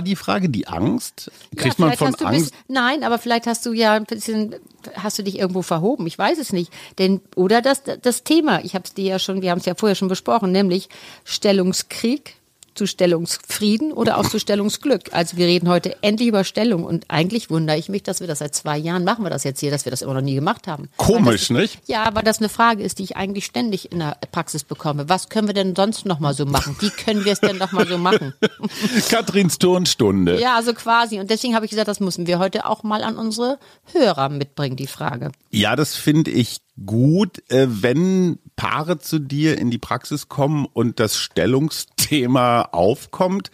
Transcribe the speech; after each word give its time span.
die 0.00 0.16
Frage, 0.16 0.48
die 0.48 0.68
Angst? 0.68 1.30
Kriegt 1.54 1.78
ja, 1.78 1.86
man 1.86 1.96
von 1.96 2.14
Angst? 2.14 2.50
Bisschen, 2.50 2.64
nein, 2.68 3.04
aber 3.04 3.18
vielleicht 3.18 3.46
hast 3.46 3.66
du 3.66 3.72
ja 3.72 3.94
ein 3.94 4.04
bisschen, 4.04 4.56
hast 4.94 5.18
du 5.18 5.22
dich 5.22 5.38
irgendwo 5.38 5.62
verhoben. 5.62 6.06
Ich 6.06 6.18
weiß 6.18 6.38
es 6.38 6.52
nicht. 6.52 6.72
Denn, 6.98 7.20
oder 7.36 7.60
das, 7.60 7.82
das 8.00 8.24
Thema, 8.24 8.64
ich 8.64 8.74
habe 8.74 8.84
es 8.84 8.94
dir 8.94 9.04
ja 9.04 9.18
schon, 9.18 9.42
wir 9.42 9.50
haben 9.50 9.58
es 9.58 9.66
ja 9.66 9.74
vorher 9.74 9.94
schon 9.94 10.08
besprochen, 10.08 10.50
nämlich 10.50 10.88
Stellungskrieg 11.24 12.36
zu 12.74 12.86
Stellungsfrieden 12.86 13.92
oder 13.92 14.18
auch 14.18 14.28
zu 14.28 14.38
Stellungsglück. 14.38 15.12
Also 15.12 15.36
wir 15.36 15.46
reden 15.46 15.68
heute 15.68 15.96
endlich 16.02 16.28
über 16.28 16.44
Stellung 16.44 16.84
und 16.84 17.04
eigentlich 17.08 17.50
wundere 17.50 17.76
ich 17.76 17.88
mich, 17.88 18.02
dass 18.02 18.20
wir 18.20 18.26
das 18.26 18.38
seit 18.38 18.54
zwei 18.54 18.78
Jahren 18.78 19.04
machen 19.04 19.24
wir 19.24 19.30
das 19.30 19.44
jetzt 19.44 19.60
hier, 19.60 19.70
dass 19.70 19.84
wir 19.84 19.90
das 19.90 20.02
immer 20.02 20.14
noch 20.14 20.20
nie 20.20 20.34
gemacht 20.34 20.66
haben. 20.66 20.88
Komisch, 20.96 21.48
das, 21.48 21.50
nicht? 21.50 21.78
Ja, 21.86 22.04
aber 22.04 22.22
das 22.22 22.38
eine 22.38 22.48
Frage 22.48 22.82
ist, 22.82 22.98
die 22.98 23.04
ich 23.04 23.16
eigentlich 23.16 23.44
ständig 23.44 23.92
in 23.92 23.98
der 24.00 24.16
Praxis 24.30 24.64
bekomme. 24.64 25.08
Was 25.08 25.28
können 25.28 25.46
wir 25.46 25.54
denn 25.54 25.74
sonst 25.76 26.06
noch 26.06 26.20
mal 26.20 26.34
so 26.34 26.46
machen? 26.46 26.76
Wie 26.80 26.90
können 26.90 27.24
wir 27.24 27.32
es 27.32 27.40
denn 27.40 27.58
noch 27.58 27.72
mal 27.72 27.86
so 27.86 27.98
machen? 27.98 28.34
Katrins 29.08 29.58
Turnstunde. 29.58 30.40
Ja, 30.40 30.56
also 30.56 30.74
quasi. 30.74 31.20
Und 31.20 31.30
deswegen 31.30 31.54
habe 31.54 31.64
ich 31.64 31.70
gesagt, 31.70 31.88
das 31.88 32.00
müssen 32.00 32.26
wir 32.26 32.38
heute 32.38 32.66
auch 32.66 32.82
mal 32.82 33.02
an 33.02 33.16
unsere 33.16 33.58
Hörer 33.92 34.28
mitbringen, 34.28 34.76
die 34.76 34.86
Frage. 34.86 35.32
Ja, 35.50 35.76
das 35.76 35.94
finde 35.94 36.30
ich 36.30 36.58
gut, 36.86 37.42
äh, 37.50 37.66
wenn 37.68 38.38
Paare 38.56 38.98
zu 38.98 39.18
dir 39.18 39.58
in 39.58 39.70
die 39.70 39.78
Praxis 39.78 40.28
kommen 40.28 40.66
und 40.72 41.00
das 41.00 41.16
Stellungsthema 41.16 42.62
aufkommt. 42.72 43.50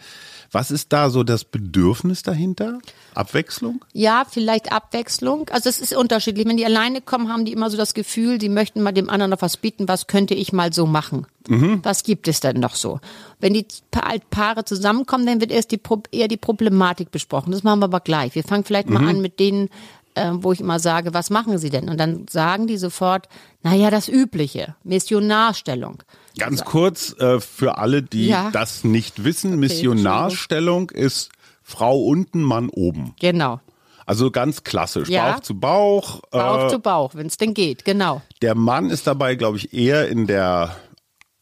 Was 0.51 0.71
ist 0.71 0.91
da 0.93 1.11
so 1.11 1.23
das 1.23 1.43
Bedürfnis 1.43 2.23
dahinter? 2.23 2.79
Abwechslung? 3.13 3.85
Ja, 3.93 4.25
vielleicht 4.27 4.71
Abwechslung. 4.71 5.47
Also 5.49 5.69
es 5.69 5.79
ist 5.79 5.95
unterschiedlich. 5.95 6.47
Wenn 6.47 6.57
die 6.57 6.65
alleine 6.65 7.01
kommen, 7.01 7.29
haben 7.29 7.45
die 7.45 7.53
immer 7.53 7.69
so 7.69 7.77
das 7.77 7.93
Gefühl, 7.93 8.41
sie 8.41 8.49
möchten 8.49 8.81
mal 8.81 8.91
dem 8.91 9.09
anderen 9.09 9.29
noch 9.29 9.43
was 9.43 9.57
bieten. 9.57 9.87
Was 9.87 10.07
könnte 10.07 10.33
ich 10.33 10.51
mal 10.51 10.73
so 10.73 10.87
machen? 10.87 11.27
Mhm. 11.47 11.81
Was 11.83 12.03
gibt 12.03 12.27
es 12.27 12.39
denn 12.39 12.59
noch 12.59 12.75
so? 12.75 12.99
Wenn 13.39 13.53
die 13.53 13.65
Paare 13.91 14.65
zusammenkommen, 14.65 15.25
dann 15.27 15.39
wird 15.39 15.51
erst 15.51 15.71
die, 15.71 15.79
eher 16.11 16.27
die 16.27 16.37
Problematik 16.37 17.11
besprochen. 17.11 17.51
Das 17.51 17.63
machen 17.63 17.79
wir 17.79 17.85
aber 17.85 17.99
gleich. 17.99 18.33
Wir 18.33 18.43
fangen 18.43 18.63
vielleicht 18.63 18.89
mal 18.89 19.01
mhm. 19.01 19.07
an 19.07 19.21
mit 19.21 19.39
denen, 19.39 19.69
äh, 20.15 20.31
wo 20.33 20.51
ich 20.51 20.59
immer 20.59 20.79
sage, 20.79 21.13
was 21.13 21.29
machen 21.29 21.57
Sie 21.57 21.69
denn? 21.69 21.89
Und 21.89 21.97
dann 21.97 22.27
sagen 22.29 22.67
die 22.67 22.77
sofort, 22.77 23.27
naja, 23.63 23.89
das 23.89 24.07
Übliche, 24.07 24.75
Missionarstellung. 24.83 26.03
Ganz 26.37 26.63
kurz 26.63 27.15
äh, 27.19 27.39
für 27.39 27.77
alle, 27.77 28.01
die 28.01 28.27
ja. 28.27 28.49
das 28.51 28.83
nicht 28.83 29.23
wissen, 29.23 29.51
okay, 29.51 29.59
Missionarstellung 29.59 30.89
ist 30.89 31.31
Frau 31.63 31.99
unten, 31.99 32.41
Mann 32.41 32.69
oben. 32.69 33.13
Genau. 33.19 33.59
Also 34.05 34.31
ganz 34.31 34.63
klassisch, 34.63 35.07
ja. 35.07 35.33
Bauch 35.33 35.39
zu 35.41 35.59
Bauch. 35.59 36.21
Bauch 36.31 36.65
äh, 36.65 36.69
zu 36.69 36.79
Bauch, 36.79 37.13
wenn 37.13 37.27
es 37.27 37.37
denn 37.37 37.53
geht, 37.53 37.85
genau. 37.85 38.23
Der 38.41 38.55
Mann 38.55 38.89
ist 38.89 39.05
dabei, 39.05 39.35
glaube 39.35 39.57
ich, 39.57 39.71
eher 39.73 40.09
in 40.09 40.25
der 40.25 40.75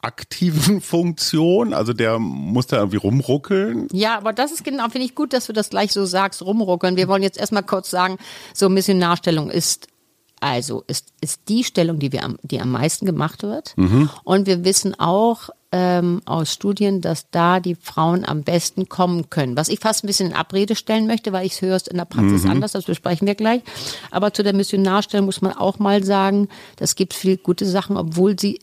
aktiven 0.08 0.82
Funktion, 0.82 1.74
also 1.74 1.94
der 1.94 2.18
muss 2.18 2.68
da 2.68 2.78
irgendwie 2.78 2.98
rumruckeln. 2.98 3.88
Ja, 3.92 4.18
aber 4.18 4.34
das 4.34 4.52
ist 4.52 4.64
genau, 4.64 4.84
finde 4.90 5.06
ich 5.06 5.16
gut, 5.16 5.34
dass 5.34 5.48
du 5.48 5.54
das 5.54 5.70
gleich 5.70 5.92
so 5.92 6.06
sagst, 6.06 6.42
rumruckeln. 6.42 6.96
Wir 6.96 7.08
wollen 7.08 7.24
jetzt 7.24 7.38
erstmal 7.38 7.64
kurz 7.64 7.92
sagen, 7.92 8.18
so 8.54 8.70
Missionarstellung 8.70 9.52
ist 9.52 9.88
also 10.40 10.84
ist, 10.86 11.14
ist 11.20 11.42
die 11.50 11.64
Stellung, 11.64 11.98
die 11.98 12.12
wir 12.12 12.24
am, 12.24 12.38
die 12.44 12.62
am 12.62 12.72
meisten 12.72 13.06
gemacht 13.06 13.42
wird. 13.42 13.74
Mhm. 13.76 14.10
Und 14.24 14.46
wir 14.46 14.64
wissen 14.64 14.94
auch 15.00 15.50
ähm, 15.72 16.22
aus 16.26 16.54
Studien, 16.54 17.02
dass 17.02 17.30
da 17.32 17.60
die 17.60 17.76
Frauen 17.76 18.24
am 18.24 18.44
besten 18.44 18.88
kommen 18.88 19.30
können. 19.30 19.58
Was 19.58 19.68
ich 19.68 19.80
fast 19.80 20.04
ein 20.04 20.08
bisschen 20.08 20.30
in 20.30 20.36
Abrede 20.36 20.76
stellen 20.76 21.08
möchte, 21.08 21.34
weil 21.34 21.46
ich 21.46 21.54
es 21.54 21.62
höre 21.62 21.80
in 21.90 21.98
der 21.98 22.06
Praxis 22.06 22.44
mhm. 22.44 22.52
anders, 22.52 22.74
das 22.74 22.86
besprechen 22.86 23.28
wir 23.28 23.36
gleich. 23.36 23.62
Aber 24.12 24.34
zu 24.34 24.44
der 24.44 24.54
Missionarstellung 24.54 25.26
muss 25.26 25.42
man 25.42 25.54
auch 25.54 25.80
mal 25.80 26.04
sagen, 26.04 26.50
das 26.76 26.96
gibt 26.96 27.14
viel 27.14 27.38
gute 27.38 27.66
Sachen, 27.66 27.98
obwohl 27.98 28.40
sie 28.40 28.60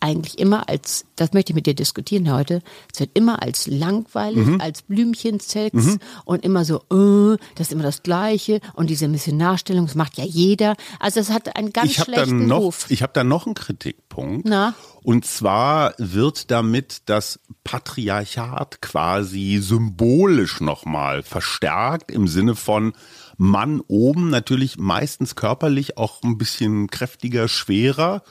eigentlich 0.00 0.38
immer 0.38 0.68
als, 0.68 1.04
das 1.16 1.32
möchte 1.32 1.50
ich 1.52 1.56
mit 1.56 1.66
dir 1.66 1.74
diskutieren 1.74 2.32
heute, 2.32 2.62
es 2.92 3.00
wird 3.00 3.10
immer 3.14 3.42
als 3.42 3.66
langweilig, 3.66 4.46
mhm. 4.46 4.60
als 4.60 4.82
Blümchensex 4.82 5.74
mhm. 5.74 5.98
und 6.24 6.44
immer 6.44 6.64
so, 6.64 6.78
äh, 6.92 7.36
das 7.56 7.68
ist 7.68 7.72
immer 7.72 7.82
das 7.82 8.02
Gleiche 8.02 8.60
und 8.74 8.90
diese 8.90 9.08
Missionarstellung, 9.08 9.86
das 9.86 9.94
macht 9.94 10.16
ja 10.16 10.24
jeder. 10.24 10.76
Also 11.00 11.20
es 11.20 11.30
hat 11.30 11.56
einen 11.56 11.72
ganz 11.72 11.90
ich 11.90 11.98
schlechten 11.98 12.46
noch, 12.46 12.60
Ruf. 12.60 12.86
Ich 12.90 13.02
habe 13.02 13.12
da 13.12 13.24
noch 13.24 13.46
einen 13.46 13.54
Kritikpunkt. 13.54 14.46
Na? 14.46 14.74
Und 15.02 15.24
zwar 15.24 15.94
wird 15.98 16.50
damit 16.50 17.02
das 17.06 17.40
Patriarchat 17.64 18.80
quasi 18.80 19.58
symbolisch 19.60 20.60
nochmal 20.60 21.22
verstärkt 21.22 22.10
im 22.10 22.28
Sinne 22.28 22.54
von, 22.54 22.92
Mann 23.40 23.80
oben, 23.86 24.30
natürlich 24.30 24.78
meistens 24.78 25.36
körperlich 25.36 25.96
auch 25.96 26.22
ein 26.24 26.38
bisschen 26.38 26.88
kräftiger, 26.88 27.46
schwerer 27.46 28.22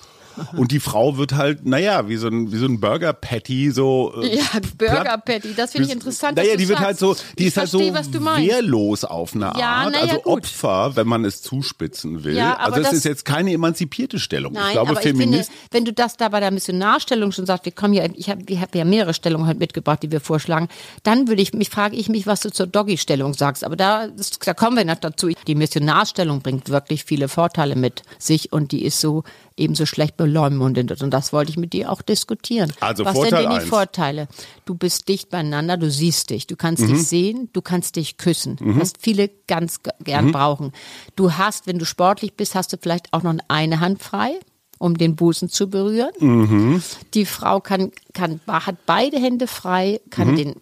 und 0.55 0.71
die 0.71 0.79
Frau 0.79 1.17
wird 1.17 1.33
halt, 1.33 1.65
naja, 1.65 2.07
wie 2.07 2.17
so 2.17 2.27
ein, 2.27 2.51
wie 2.51 2.57
so 2.57 2.65
ein 2.65 2.79
Burger 2.79 3.13
Patty, 3.13 3.71
so. 3.71 4.13
Äh, 4.21 4.37
ja, 4.37 4.45
Burger 4.77 5.17
Patty, 5.17 5.53
das 5.55 5.71
finde 5.71 5.87
ich 5.87 5.93
interessant. 5.93 6.37
Naja, 6.37 6.55
die 6.55 6.67
wird 6.67 6.79
halt 6.79 6.97
so, 6.97 7.15
die 7.37 7.43
ich 7.43 7.47
ist 7.47 7.57
halt 7.57 7.69
so 7.69 7.79
wehrlos 7.79 9.03
auf 9.03 9.35
eine 9.35 9.45
ja, 9.57 9.69
Art. 9.69 9.95
Ja, 9.95 10.01
also 10.01 10.15
gut. 10.17 10.43
Opfer, 10.43 10.95
wenn 10.95 11.07
man 11.07 11.25
es 11.25 11.41
zuspitzen 11.41 12.23
will. 12.23 12.35
Ja, 12.35 12.55
also 12.57 12.81
es 12.81 12.93
ist 12.93 13.05
jetzt 13.05 13.25
keine 13.25 13.51
emanzipierte 13.51 14.19
Stellung. 14.19 14.53
Nein, 14.53 14.63
ich 14.67 14.71
glaube, 14.73 14.91
aber 14.91 15.01
Feminist. 15.01 15.49
Finde, 15.49 15.67
wenn 15.71 15.85
du 15.85 15.93
das 15.93 16.17
da 16.17 16.29
bei 16.29 16.39
der 16.39 16.51
Missionarstellung 16.51 17.31
schon 17.31 17.45
sagst, 17.45 17.65
wir 17.65 17.71
kommen 17.71 17.93
ja, 17.93 18.05
ich 18.13 18.29
habe 18.29 18.43
hab 18.59 18.75
ja 18.75 18.85
mehrere 18.85 19.13
Stellungen 19.13 19.47
heute 19.47 19.59
mitgebracht, 19.59 20.03
die 20.03 20.11
wir 20.11 20.21
vorschlagen, 20.21 20.67
dann 21.03 21.27
würde 21.27 21.41
ich 21.41 21.53
mich, 21.53 21.69
frage 21.69 21.95
ich 21.95 22.09
mich, 22.09 22.27
was 22.27 22.41
du 22.41 22.51
zur 22.51 22.67
Doggy-Stellung 22.67 23.33
sagst. 23.33 23.63
Aber 23.63 23.75
da, 23.75 24.07
da 24.43 24.53
kommen 24.53 24.77
wir 24.77 24.85
noch 24.85 24.95
dazu. 24.95 25.29
Die 25.47 25.55
Missionarstellung 25.55 26.41
bringt 26.41 26.69
wirklich 26.69 27.03
viele 27.03 27.27
Vorteile 27.27 27.75
mit 27.75 28.03
sich 28.19 28.51
und 28.51 28.71
die 28.71 28.83
ist 28.83 28.99
so 28.99 29.23
ebenso 29.57 29.85
schlecht 29.85 30.17
beleumundet. 30.17 31.01
Und 31.01 31.11
das 31.11 31.33
wollte 31.33 31.51
ich 31.51 31.57
mit 31.57 31.73
dir 31.73 31.91
auch 31.91 32.01
diskutieren. 32.01 32.71
Also 32.79 33.03
Was 33.05 33.13
Vorteil 33.13 33.29
sind 33.29 33.41
denn 33.41 33.49
die 33.51 33.61
eins. 33.61 33.69
Vorteile? 33.69 34.27
Du 34.65 34.75
bist 34.75 35.09
dicht 35.09 35.29
beieinander, 35.29 35.77
du 35.77 35.89
siehst 35.89 36.29
dich, 36.29 36.47
du 36.47 36.55
kannst 36.55 36.83
mhm. 36.83 36.87
dich 36.89 37.07
sehen, 37.07 37.49
du 37.53 37.61
kannst 37.61 37.95
dich 37.95 38.17
küssen, 38.17 38.57
mhm. 38.59 38.79
was 38.79 38.93
viele 38.99 39.29
ganz 39.47 39.79
gern 40.03 40.27
mhm. 40.27 40.31
brauchen. 40.31 40.71
Du 41.15 41.33
hast, 41.33 41.67
wenn 41.67 41.79
du 41.79 41.85
sportlich 41.85 42.35
bist, 42.35 42.55
hast 42.55 42.71
du 42.71 42.77
vielleicht 42.77 43.11
auch 43.13 43.23
noch 43.23 43.35
eine 43.47 43.79
Hand 43.79 44.01
frei 44.01 44.39
um 44.79 44.95
den 44.95 45.15
Busen 45.15 45.49
zu 45.49 45.71
berühren. 45.71 46.11
Mhm. 46.19 46.83
Die 47.15 47.25
Frau 47.25 47.59
kann, 47.59 47.91
kann, 48.13 48.39
hat 48.47 48.85
beide 48.85 49.17
Hände 49.17 49.47
frei, 49.47 50.01
kann 50.11 50.31
mhm. 50.31 50.35
den 50.35 50.55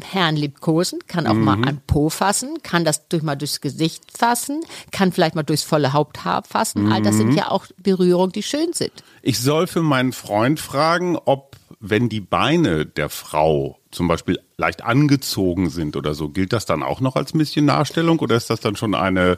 Herrn 0.00 0.36
liebkosen, 0.36 1.00
kann 1.06 1.26
auch 1.26 1.34
mhm. 1.34 1.44
mal 1.44 1.68
am 1.68 1.80
Po 1.86 2.08
fassen, 2.08 2.62
kann 2.62 2.84
das 2.84 3.08
durch 3.08 3.22
mal 3.22 3.36
durchs 3.36 3.60
Gesicht 3.60 4.04
fassen, 4.16 4.60
kann 4.90 5.12
vielleicht 5.12 5.34
mal 5.34 5.42
durchs 5.42 5.62
volle 5.62 5.92
Haupthaar 5.92 6.42
fassen. 6.42 6.84
Mhm. 6.84 6.92
All 6.92 7.02
das 7.02 7.16
sind 7.16 7.30
mhm. 7.30 7.36
ja 7.36 7.50
auch 7.50 7.66
Berührungen, 7.76 8.32
die 8.32 8.42
schön 8.42 8.72
sind. 8.72 8.92
Ich 9.22 9.38
soll 9.38 9.66
für 9.66 9.82
meinen 9.82 10.12
Freund 10.12 10.60
fragen, 10.60 11.16
ob 11.16 11.56
wenn 11.84 12.08
die 12.08 12.20
Beine 12.20 12.86
der 12.86 13.08
Frau 13.08 13.78
zum 13.90 14.08
Beispiel 14.08 14.38
leicht 14.56 14.84
angezogen 14.84 15.68
sind 15.68 15.96
oder 15.96 16.14
so, 16.14 16.28
gilt 16.28 16.52
das 16.52 16.64
dann 16.64 16.82
auch 16.82 17.00
noch 17.00 17.16
als 17.16 17.34
Missionarstellung 17.34 18.20
oder 18.20 18.36
ist 18.36 18.48
das 18.50 18.60
dann 18.60 18.76
schon 18.76 18.94
eine, 18.94 19.36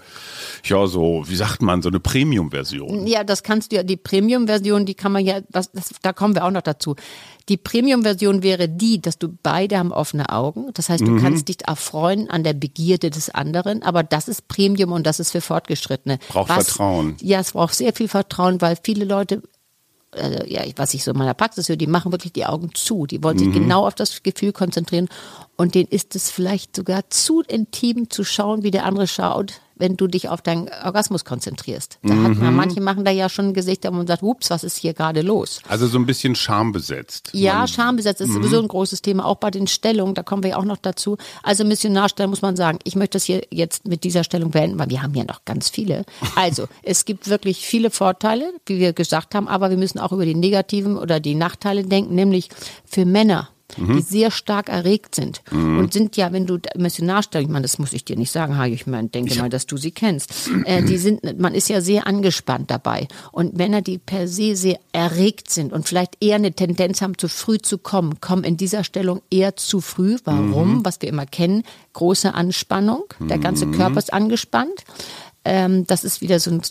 ja, 0.63 0.87
so, 0.87 1.25
wie 1.27 1.37
sagt 1.37 1.63
man, 1.63 1.81
so 1.81 1.89
eine 1.89 2.01
Premium-Version? 2.01 3.07
Ja, 3.07 3.25
das 3.25 3.43
kannst 3.43 3.73
du 3.73 3.77
ja, 3.77 3.83
die 3.83 3.97
Premium-Version, 3.97 4.85
die 4.85 4.95
kann 4.95 5.11
man 5.13 5.25
ja, 5.25 5.41
das, 5.49 5.73
das, 5.73 5.91
da 6.03 6.13
kommen 6.13 6.35
wir 6.35 6.45
auch 6.45 6.51
noch 6.51 6.63
dazu. 6.63 6.95
Die 7.49 7.57
Premium-Version 7.57 8.43
wäre 8.43 8.69
die, 8.69 9.03
dass 9.03 9.19
du 9.19 9.29
beide 9.43 9.79
haben 9.79 9.93
offene 9.93 10.31
Augen. 10.31 10.71
Das 10.75 10.89
heißt, 10.89 11.03
du 11.03 11.13
mhm. 11.13 11.21
kannst 11.21 11.49
dich 11.49 11.67
erfreuen 11.67 12.31
an 12.31 12.43
der 12.43 12.55
Begierde 12.55 13.11
des 13.11 13.31
anderen, 13.31 13.83
aber 13.83 14.03
das 14.03 14.29
ist 14.29 14.49
Premium 14.49 14.93
und 14.93 15.07
das 15.07 15.21
ist 15.21 15.33
für 15.33 15.43
Fortgeschrittene. 15.43 16.19
Braucht 16.29 16.49
Was, 16.49 16.69
Vertrauen. 16.69 17.17
Ja, 17.21 17.41
es 17.41 17.53
braucht 17.53 17.75
sehr 17.75 17.93
viel 17.93 18.09
Vertrauen, 18.09 18.61
weil 18.61 18.79
viele 18.83 19.05
Leute 19.05 19.43
äh, 20.17 20.51
ja, 20.51 20.63
was 20.77 20.95
ich 20.95 21.05
so 21.05 21.11
in 21.11 21.19
meiner 21.19 21.35
Praxis 21.35 21.69
höre, 21.69 21.77
die 21.77 21.87
machen 21.87 22.13
wirklich 22.13 22.33
die 22.33 22.47
Augen 22.47 22.71
zu. 22.75 23.07
Die 23.07 23.23
wollen 23.23 23.39
sich 23.39 23.49
mhm. 23.49 23.55
genau 23.55 23.87
auf 23.87 23.95
das 23.95 24.23
Gefühl 24.23 24.53
konzentrieren. 24.53 25.09
Und 25.57 25.75
denen 25.75 25.89
ist 25.89 26.17
es 26.17 26.31
vielleicht 26.31 26.77
sogar 26.77 27.11
zu 27.11 27.43
intim 27.43 28.11
zu 28.11 28.25
schauen, 28.25 28.63
wie 28.63 28.71
der 28.71 28.85
andere 28.85 29.07
schaut, 29.07 29.61
wenn 29.77 29.97
du 29.97 30.07
dich 30.07 30.29
auf 30.29 30.43
deinen 30.43 30.69
Orgasmus 30.85 31.25
konzentrierst. 31.25 31.99
Da 32.03 32.15
mhm. 32.15 32.25
hat 32.25 32.37
man, 32.37 32.51
mhm. 32.51 32.57
manche 32.57 32.81
machen 32.81 33.05
da 33.05 33.11
ja 33.11 33.29
schon 33.29 33.49
ein 33.49 33.55
Gesicht 33.55 33.87
und 33.87 34.07
sagt, 34.07 34.23
ups, 34.23 34.51
was 34.51 34.65
ist 34.65 34.79
hier 34.79 34.95
gerade 34.95 35.23
los? 35.23 35.61
Also 35.69 35.87
so 35.87 35.99
ein 35.99 36.07
bisschen 36.07 36.35
schambesetzt. 36.35 37.31
Ja, 37.33 37.59
man, 37.59 37.69
schambesetzt 37.69 38.21
ist 38.21 38.29
mhm. 38.29 38.35
sowieso 38.35 38.61
ein 38.61 38.69
großes 38.69 39.03
Thema, 39.03 39.25
auch 39.25 39.37
bei 39.37 39.51
den 39.51 39.67
Stellungen, 39.67 40.15
da 40.15 40.23
kommen 40.23 40.43
wir 40.43 40.51
ja 40.51 40.57
auch 40.57 40.65
noch 40.65 40.77
dazu. 40.77 41.17
Also 41.43 41.65
Missionarstellung 41.65 42.31
muss 42.31 42.43
man 42.43 42.57
sagen, 42.57 42.79
ich 42.85 42.97
möchte 42.97 43.17
das 43.17 43.25
hier 43.25 43.43
jetzt 43.51 43.87
mit 43.87 44.05
dieser 44.05 44.25
Stellung 44.25 44.51
beenden, 44.51 44.79
weil 44.79 44.91
wir 44.91 45.03
haben 45.03 45.15
ja 45.15 45.25
noch 45.25 45.45
ganz 45.45 45.69
viele. 45.69 46.05
Also, 46.37 46.67
es 46.83 47.05
gibt 47.05 47.29
wirklich 47.29 47.67
viele 47.67 47.91
Vorteile, 47.91 48.53
wie 48.67 48.79
wir 48.79 48.93
gesagt 48.93 49.35
haben, 49.35 49.49
aber 49.49 49.71
wir 49.71 49.77
müssen 49.77 49.99
auch 49.99 50.13
über 50.13 50.25
die 50.25 50.35
negativen 50.35 50.97
oder 50.97 51.21
die 51.21 51.35
Nachteile 51.35 51.85
denken, 51.85 52.15
nämlich 52.15 52.49
für 52.85 53.05
Männer 53.05 53.49
mhm. 53.77 53.97
die 53.97 54.03
sehr 54.03 54.31
stark 54.31 54.69
erregt 54.69 55.15
sind 55.15 55.43
mhm. 55.51 55.79
und 55.79 55.93
sind 55.93 56.17
ja, 56.17 56.33
wenn 56.33 56.47
du 56.47 56.59
Missionarstellung, 56.77 57.49
ich 57.49 57.53
meine, 57.53 57.63
das 57.63 57.79
muss 57.79 57.93
ich 57.93 58.05
dir 58.05 58.17
nicht 58.17 58.31
sagen, 58.31 58.57
Hagi, 58.57 58.75
ich 58.75 58.87
meine, 58.87 59.09
denke 59.09 59.33
ich 59.33 59.39
mal, 59.39 59.49
dass 59.49 59.67
du 59.67 59.77
sie 59.77 59.91
kennst. 59.91 60.33
Äh, 60.65 60.83
die 60.83 60.99
sind, 60.99 61.39
man 61.39 61.55
ist 61.55 61.69
ja 61.69 61.81
sehr 61.81 62.07
angespannt 62.07 62.71
dabei 62.71 63.09
und 63.33 63.57
Männer, 63.57 63.83
die 63.83 63.99
per 63.99 64.29
se 64.29 64.57
sehr 64.57 64.79
erregt 64.93 65.51
sind 65.51 65.73
und 65.73 65.89
vielleicht 65.89 66.17
eher 66.21 66.37
eine 66.37 66.53
Tendenz 66.53 67.03
haben, 67.03 67.19
zu 67.19 67.29
früh 67.29 67.59
zu 67.59 67.79
kommen, 67.79 68.21
kommen 68.21 68.45
in 68.45 68.57
dieser 68.57 68.85
Stellung 68.85 69.23
eher 69.31 69.57
zu 69.57 69.81
früh. 69.81 70.17
Warum? 70.25 70.79
Mhm. 70.79 70.85
Was 70.85 71.01
wir 71.01 71.09
immer 71.09 71.27
kennen, 71.27 71.65
große 71.93 72.35
Anspannung, 72.35 73.05
der 73.21 73.39
ganze 73.39 73.67
mhm. 73.67 73.73
Körper 73.73 73.99
ist 73.99 74.13
angespannt. 74.13 74.85
Ähm, 75.45 75.87
das 75.87 76.05
ist 76.05 76.21
wieder 76.21 76.41
so 76.41 76.51
ein 76.51 76.63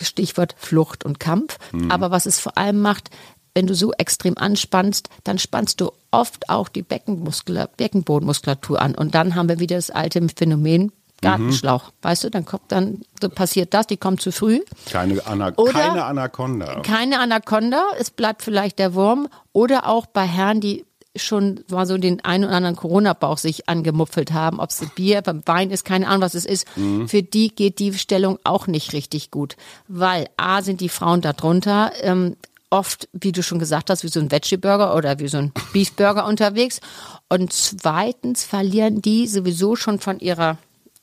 Stichwort 0.00 0.54
Flucht 0.58 1.04
und 1.04 1.20
Kampf. 1.20 1.58
Mhm. 1.72 1.90
Aber 1.90 2.10
was 2.10 2.26
es 2.26 2.40
vor 2.40 2.58
allem 2.58 2.80
macht, 2.80 3.10
wenn 3.56 3.66
du 3.66 3.74
so 3.74 3.92
extrem 3.94 4.36
anspannst, 4.36 5.08
dann 5.24 5.38
spannst 5.38 5.80
du 5.80 5.90
oft 6.10 6.50
auch 6.50 6.68
die 6.68 6.82
Beckenbodenmuskulatur 6.82 8.82
an. 8.82 8.94
Und 8.94 9.14
dann 9.14 9.34
haben 9.34 9.48
wir 9.48 9.58
wieder 9.58 9.76
das 9.76 9.90
alte 9.90 10.20
Phänomen, 10.36 10.92
Gartenschlauch. 11.22 11.84
Mhm. 11.84 11.92
Weißt 12.02 12.24
du, 12.24 12.30
dann 12.30 12.44
kommt 12.44 12.64
dann 12.68 13.00
so 13.18 13.30
passiert 13.30 13.72
das, 13.72 13.86
die 13.86 13.96
kommt 13.96 14.20
zu 14.20 14.30
früh. 14.30 14.60
Keine, 14.90 15.26
Ana 15.26 15.54
oder 15.56 15.72
keine 15.72 16.04
Anaconda. 16.04 16.82
Keine 16.82 17.18
Anaconda, 17.18 17.82
es 17.98 18.10
bleibt 18.10 18.42
vielleicht 18.42 18.78
der 18.78 18.92
Wurm. 18.92 19.26
Oder 19.54 19.88
auch 19.88 20.04
bei 20.04 20.26
Herren, 20.26 20.60
die 20.60 20.84
schon 21.14 21.64
mal 21.70 21.86
so 21.86 21.96
den 21.96 22.22
einen 22.26 22.44
oder 22.44 22.56
anderen 22.56 22.76
Corona-Bauch 22.76 23.38
sich 23.38 23.70
angemupfelt 23.70 24.34
haben, 24.34 24.60
ob 24.60 24.68
es 24.68 24.84
Bier, 24.94 25.22
beim 25.22 25.40
Wein 25.46 25.70
ist, 25.70 25.86
keine 25.86 26.08
Ahnung, 26.08 26.20
was 26.20 26.34
es 26.34 26.44
ist. 26.44 26.66
Mhm. 26.76 27.08
Für 27.08 27.22
die 27.22 27.54
geht 27.54 27.78
die 27.78 27.94
Stellung 27.94 28.38
auch 28.44 28.66
nicht 28.66 28.92
richtig 28.92 29.30
gut, 29.30 29.56
weil 29.88 30.28
A 30.36 30.60
sind 30.60 30.82
die 30.82 30.90
Frauen 30.90 31.22
da 31.22 31.32
drunter. 31.32 31.92
Ähm, 32.02 32.36
oft, 32.76 33.08
wie 33.12 33.32
du 33.32 33.42
schon 33.42 33.58
gesagt 33.58 33.90
hast, 33.90 34.04
wie 34.04 34.08
so 34.08 34.20
ein 34.20 34.30
Veggie-Burger 34.30 34.94
oder 34.94 35.18
wie 35.18 35.28
so 35.28 35.38
ein 35.38 35.52
Beef-Burger 35.72 36.26
unterwegs. 36.26 36.80
Und 37.28 37.52
zweitens 37.52 38.44
verlieren 38.44 39.02
die 39.02 39.26
sowieso 39.26 39.76
schon 39.76 39.98
von 39.98 40.20
ihrer 40.20 40.58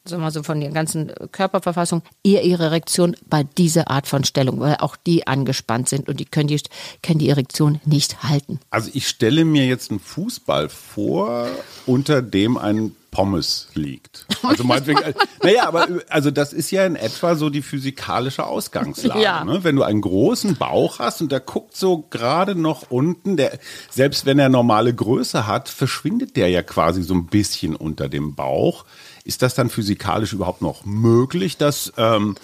sagen 0.05 0.21
wir 0.21 0.25
mal 0.25 0.31
so 0.31 0.43
von 0.43 0.59
der 0.59 0.71
ganzen 0.71 1.13
Körperverfassung, 1.31 2.01
eher 2.25 2.43
ihre 2.43 2.65
Erektion 2.65 3.15
bei 3.29 3.43
dieser 3.43 3.89
Art 3.89 4.05
von 4.05 4.25
Stellung, 4.25 4.59
weil 4.59 4.75
auch 4.81 4.97
die 4.97 5.27
angespannt 5.27 5.87
sind 5.87 6.09
und 6.09 6.19
die 6.19 6.25
können 6.25 6.47
die, 6.47 6.59
können 7.01 7.19
die 7.19 7.29
Erektion 7.29 7.79
nicht 7.85 8.21
halten. 8.21 8.59
Also 8.69 8.91
ich 8.93 9.07
stelle 9.07 9.45
mir 9.45 9.65
jetzt 9.65 9.91
einen 9.91 10.01
Fußball 10.01 10.67
vor, 10.67 11.47
unter 11.85 12.21
dem 12.21 12.57
ein 12.57 12.93
Pommes 13.13 13.67
liegt. 13.75 14.25
Also 14.43 14.65
meinetwegen, 14.65 14.99
naja, 15.41 15.67
aber 15.67 15.87
also 16.09 16.29
das 16.29 16.51
ist 16.51 16.69
ja 16.69 16.85
in 16.85 16.97
etwa 16.97 17.35
so 17.35 17.49
die 17.49 17.61
physikalische 17.61 18.45
Ausgangslage. 18.45 19.21
Ja. 19.21 19.45
Ne? 19.45 19.63
Wenn 19.63 19.77
du 19.77 19.83
einen 19.83 20.01
großen 20.01 20.57
Bauch 20.57 20.99
hast 20.99 21.21
und 21.21 21.31
der 21.31 21.39
guckt 21.39 21.77
so 21.77 22.05
gerade 22.09 22.53
noch 22.53 22.91
unten, 22.91 23.37
der, 23.37 23.57
selbst 23.89 24.25
wenn 24.25 24.39
er 24.39 24.49
normale 24.49 24.93
Größe 24.93 25.47
hat, 25.47 25.69
verschwindet 25.69 26.35
der 26.35 26.49
ja 26.49 26.61
quasi 26.61 27.03
so 27.03 27.13
ein 27.13 27.27
bisschen 27.27 27.77
unter 27.77 28.09
dem 28.09 28.35
Bauch. 28.35 28.83
Ist 29.23 29.41
das 29.41 29.55
dann 29.55 29.69
physikalisch 29.69 30.33
überhaupt 30.33 30.61
noch 30.61 30.83
möglich, 30.83 31.55
dass 31.55 31.93
ähm, 31.95 32.35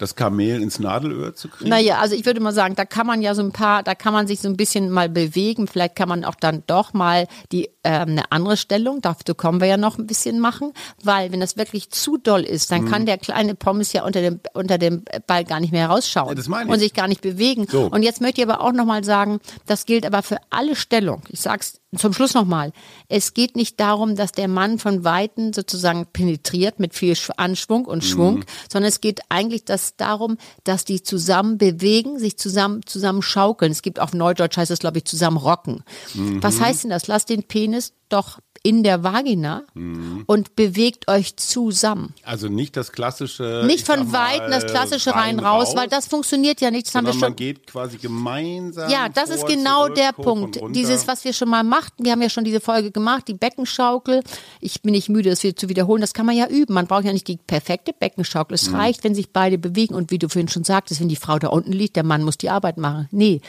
das 0.00 0.16
Kamel 0.16 0.62
ins 0.62 0.78
Nadelöhr 0.78 1.34
zu 1.34 1.48
kriegen? 1.48 1.70
Naja, 1.70 1.98
also 1.98 2.14
ich 2.14 2.24
würde 2.24 2.40
mal 2.40 2.52
sagen, 2.52 2.74
da 2.74 2.84
kann 2.84 3.06
man 3.06 3.22
ja 3.22 3.34
so 3.34 3.42
ein 3.42 3.52
paar, 3.52 3.82
da 3.82 3.94
kann 3.94 4.12
man 4.12 4.26
sich 4.26 4.40
so 4.40 4.48
ein 4.48 4.56
bisschen 4.56 4.90
mal 4.90 5.08
bewegen. 5.08 5.66
Vielleicht 5.66 5.96
kann 5.96 6.08
man 6.08 6.24
auch 6.24 6.34
dann 6.34 6.62
doch 6.66 6.92
mal 6.92 7.26
die 7.52 7.70
äh, 7.82 7.90
eine 7.90 8.30
andere 8.30 8.56
Stellung, 8.56 9.00
dazu 9.00 9.34
kommen 9.34 9.60
wir 9.60 9.68
ja 9.68 9.76
noch 9.76 9.98
ein 9.98 10.06
bisschen 10.06 10.38
machen, 10.38 10.72
weil 11.02 11.32
wenn 11.32 11.40
das 11.40 11.56
wirklich 11.56 11.90
zu 11.90 12.18
doll 12.18 12.42
ist, 12.42 12.70
dann 12.70 12.84
mhm. 12.84 12.90
kann 12.90 13.06
der 13.06 13.18
kleine 13.18 13.54
Pommes 13.54 13.92
ja 13.92 14.04
unter 14.04 14.20
dem 14.20 14.40
unter 14.54 14.78
dem 14.78 15.04
Ball 15.26 15.44
gar 15.44 15.60
nicht 15.60 15.72
mehr 15.72 15.88
rausschauen 15.88 16.36
ja, 16.36 16.62
und 16.66 16.78
sich 16.78 16.94
gar 16.94 17.08
nicht 17.08 17.20
bewegen. 17.20 17.66
So. 17.70 17.86
Und 17.86 18.02
jetzt 18.02 18.20
möchte 18.20 18.40
ich 18.40 18.48
aber 18.48 18.60
auch 18.60 18.72
noch 18.72 18.84
mal 18.84 19.04
sagen, 19.04 19.40
das 19.66 19.86
gilt 19.86 20.04
aber 20.04 20.22
für 20.22 20.38
alle 20.50 20.76
Stellungen. 20.76 21.22
Ich 21.28 21.40
sag's 21.40 21.80
zum 21.96 22.12
Schluss 22.12 22.34
nochmal. 22.34 22.72
Es 23.08 23.34
geht 23.34 23.56
nicht 23.56 23.80
darum, 23.80 24.14
dass 24.14 24.30
der 24.30 24.46
Mann 24.46 24.78
von 24.78 25.02
Weitem 25.02 25.52
sozusagen 25.52 26.06
penetriert 26.06 26.78
mit 26.78 26.94
viel 26.94 27.16
Anschwung 27.36 27.84
und 27.84 28.04
Schwung, 28.04 28.36
mhm. 28.36 28.44
sondern 28.70 28.88
es 28.88 29.00
geht 29.00 29.20
eigentlich 29.28 29.64
das 29.64 29.96
darum, 29.96 30.36
dass 30.62 30.84
die 30.84 31.02
zusammen 31.02 31.58
bewegen, 31.58 32.18
sich 32.18 32.38
zusammen, 32.38 32.82
zusammen 32.86 33.22
schaukeln. 33.22 33.72
Es 33.72 33.82
gibt 33.82 33.98
auf 33.98 34.12
Neudeutsch 34.12 34.56
heißt 34.56 34.70
es, 34.70 34.78
glaube 34.78 34.98
ich, 34.98 35.04
zusammen 35.04 35.36
rocken. 35.36 35.82
Mhm. 36.14 36.40
Was 36.42 36.60
heißt 36.60 36.84
denn 36.84 36.90
das? 36.90 37.08
Lass 37.08 37.26
den 37.26 37.42
Penis 37.42 37.69
doch 38.08 38.38
in 38.62 38.82
der 38.82 39.02
Vagina 39.02 39.62
mhm. 39.72 40.24
und 40.26 40.54
bewegt 40.54 41.08
euch 41.08 41.36
zusammen. 41.36 42.14
Also 42.24 42.48
nicht 42.48 42.76
das 42.76 42.92
klassische. 42.92 43.64
Nicht 43.66 43.86
von 43.86 44.12
Weitem 44.12 44.50
das 44.50 44.66
klassische 44.66 45.14
rein 45.14 45.38
raus, 45.38 45.68
raus, 45.68 45.76
weil 45.76 45.88
das 45.88 46.06
funktioniert 46.06 46.60
ja 46.60 46.70
nicht. 46.70 46.86
Das 46.86 46.94
haben 46.94 47.06
wir 47.06 47.12
schon. 47.12 47.20
Man 47.20 47.36
geht 47.36 47.66
quasi 47.66 47.96
gemeinsam. 47.96 48.90
Ja, 48.90 49.08
das 49.08 49.30
ist 49.30 49.46
genau 49.46 49.88
der 49.88 50.12
Punkt. 50.12 50.60
Dieses, 50.74 51.08
was 51.08 51.24
wir 51.24 51.32
schon 51.32 51.48
mal 51.48 51.64
machten. 51.64 52.04
Wir 52.04 52.12
haben 52.12 52.20
ja 52.20 52.28
schon 52.28 52.44
diese 52.44 52.60
Folge 52.60 52.90
gemacht, 52.90 53.28
die 53.28 53.34
Beckenschaukel. 53.34 54.22
Ich 54.60 54.82
bin 54.82 54.92
nicht 54.92 55.08
müde, 55.08 55.30
das 55.30 55.42
wieder 55.42 55.56
zu 55.56 55.70
wiederholen. 55.70 56.02
Das 56.02 56.12
kann 56.12 56.26
man 56.26 56.36
ja 56.36 56.46
üben. 56.46 56.74
Man 56.74 56.86
braucht 56.86 57.04
ja 57.04 57.12
nicht 57.14 57.28
die 57.28 57.38
perfekte 57.38 57.94
Beckenschaukel. 57.94 58.54
Es 58.54 58.68
mhm. 58.68 58.76
reicht, 58.76 59.04
wenn 59.04 59.14
sich 59.14 59.32
beide 59.32 59.56
bewegen 59.56 59.94
und 59.94 60.10
wie 60.10 60.18
du 60.18 60.28
vorhin 60.28 60.48
schon 60.48 60.64
sagtest, 60.64 61.00
wenn 61.00 61.08
die 61.08 61.16
Frau 61.16 61.38
da 61.38 61.48
unten 61.48 61.72
liegt, 61.72 61.96
der 61.96 62.04
Mann 62.04 62.22
muss 62.24 62.36
die 62.36 62.50
Arbeit 62.50 62.76
machen. 62.76 63.08
Nee, 63.10 63.40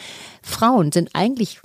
Frauen 0.41 0.93
sind 0.93 1.09
eigentlich 1.13 1.59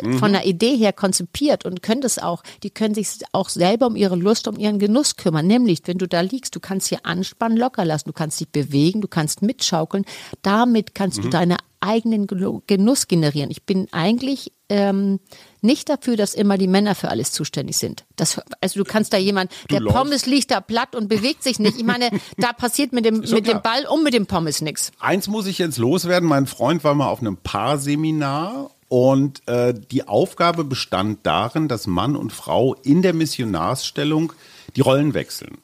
mhm. 0.00 0.18
von 0.18 0.32
der 0.32 0.46
Idee 0.46 0.76
her 0.76 0.92
konzipiert 0.92 1.64
und 1.64 1.82
können 1.82 2.00
das 2.00 2.18
auch, 2.18 2.42
die 2.62 2.70
können 2.70 2.94
sich 2.94 3.08
auch 3.32 3.48
selber 3.48 3.86
um 3.86 3.96
ihre 3.96 4.16
Lust, 4.16 4.48
um 4.48 4.58
ihren 4.58 4.78
Genuss 4.78 5.16
kümmern. 5.16 5.46
Nämlich, 5.46 5.80
wenn 5.86 5.98
du 5.98 6.08
da 6.08 6.20
liegst, 6.20 6.54
du 6.54 6.60
kannst 6.60 6.88
hier 6.88 7.04
anspannen, 7.04 7.58
locker 7.58 7.84
lassen, 7.84 8.08
du 8.08 8.12
kannst 8.12 8.40
dich 8.40 8.48
bewegen, 8.48 9.00
du 9.00 9.08
kannst 9.08 9.42
mitschaukeln. 9.42 10.04
Damit 10.42 10.94
kannst 10.94 11.18
mhm. 11.18 11.22
du 11.22 11.28
deine 11.30 11.56
eigenen 11.82 12.26
Genuss 12.28 13.08
generieren. 13.08 13.50
Ich 13.50 13.64
bin 13.64 13.88
eigentlich 13.90 14.52
ähm, 14.68 15.18
nicht 15.60 15.88
dafür, 15.88 16.16
dass 16.16 16.34
immer 16.34 16.56
die 16.56 16.68
Männer 16.68 16.94
für 16.94 17.08
alles 17.08 17.32
zuständig 17.32 17.76
sind. 17.76 18.04
Das, 18.16 18.40
also 18.60 18.78
du 18.78 18.84
kannst 18.84 19.12
da 19.12 19.16
jemand, 19.16 19.50
der 19.70 19.80
läufst. 19.80 19.96
Pommes 19.96 20.26
liegt 20.26 20.52
da 20.52 20.60
platt 20.60 20.94
und 20.94 21.08
bewegt 21.08 21.42
sich 21.42 21.58
nicht. 21.58 21.76
Ich 21.76 21.84
meine, 21.84 22.10
da 22.38 22.52
passiert 22.52 22.92
mit 22.92 23.04
dem, 23.04 23.18
mit 23.18 23.46
dem 23.46 23.60
Ball 23.62 23.84
und 23.86 24.04
mit 24.04 24.14
dem 24.14 24.26
Pommes 24.26 24.62
nichts. 24.62 24.92
Eins 25.00 25.26
muss 25.26 25.46
ich 25.46 25.58
jetzt 25.58 25.76
loswerden. 25.76 26.28
Mein 26.28 26.46
Freund 26.46 26.84
war 26.84 26.94
mal 26.94 27.08
auf 27.08 27.20
einem 27.20 27.36
Paarseminar 27.36 28.70
und 28.92 29.48
äh, 29.48 29.72
die 29.72 30.06
Aufgabe 30.06 30.64
bestand 30.64 31.20
darin, 31.22 31.66
dass 31.66 31.86
Mann 31.86 32.14
und 32.14 32.30
Frau 32.30 32.74
in 32.74 33.00
der 33.00 33.14
Missionarsstellung 33.14 34.34
die 34.76 34.82
Rollen 34.82 35.14
wechseln. 35.14 35.56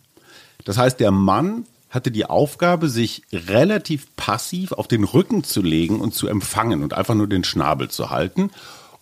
Das 0.64 0.78
heißt, 0.78 0.98
der 0.98 1.10
Mann 1.10 1.66
hatte 1.90 2.10
die 2.10 2.24
Aufgabe, 2.24 2.88
sich 2.88 3.20
relativ 3.30 4.16
passiv 4.16 4.72
auf 4.72 4.88
den 4.88 5.04
Rücken 5.04 5.44
zu 5.44 5.60
legen 5.60 6.00
und 6.00 6.14
zu 6.14 6.26
empfangen 6.26 6.82
und 6.82 6.94
einfach 6.94 7.14
nur 7.14 7.26
den 7.26 7.44
Schnabel 7.44 7.90
zu 7.90 8.08
halten. 8.08 8.50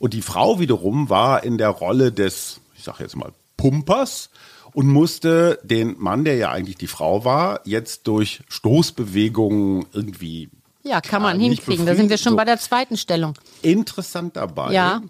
Und 0.00 0.12
die 0.12 0.22
Frau 0.22 0.58
wiederum 0.58 1.08
war 1.08 1.44
in 1.44 1.56
der 1.56 1.70
Rolle 1.70 2.10
des, 2.10 2.58
ich 2.76 2.82
sage 2.82 3.04
jetzt 3.04 3.14
mal, 3.14 3.30
Pumpers 3.56 4.30
und 4.72 4.88
musste 4.88 5.60
den 5.62 5.94
Mann, 6.00 6.24
der 6.24 6.34
ja 6.34 6.50
eigentlich 6.50 6.78
die 6.78 6.88
Frau 6.88 7.24
war, 7.24 7.60
jetzt 7.62 8.08
durch 8.08 8.42
Stoßbewegungen 8.48 9.86
irgendwie 9.92 10.50
ja, 10.86 11.00
kann 11.00 11.22
man 11.22 11.38
hinkriegen. 11.40 11.86
Da 11.86 11.94
sind 11.94 12.10
wir 12.10 12.18
schon 12.18 12.32
so. 12.32 12.36
bei 12.36 12.44
der 12.44 12.58
zweiten 12.58 12.96
Stellung. 12.96 13.34
Interessant 13.62 14.36
dabei. 14.36 14.72
Ja. 14.72 15.02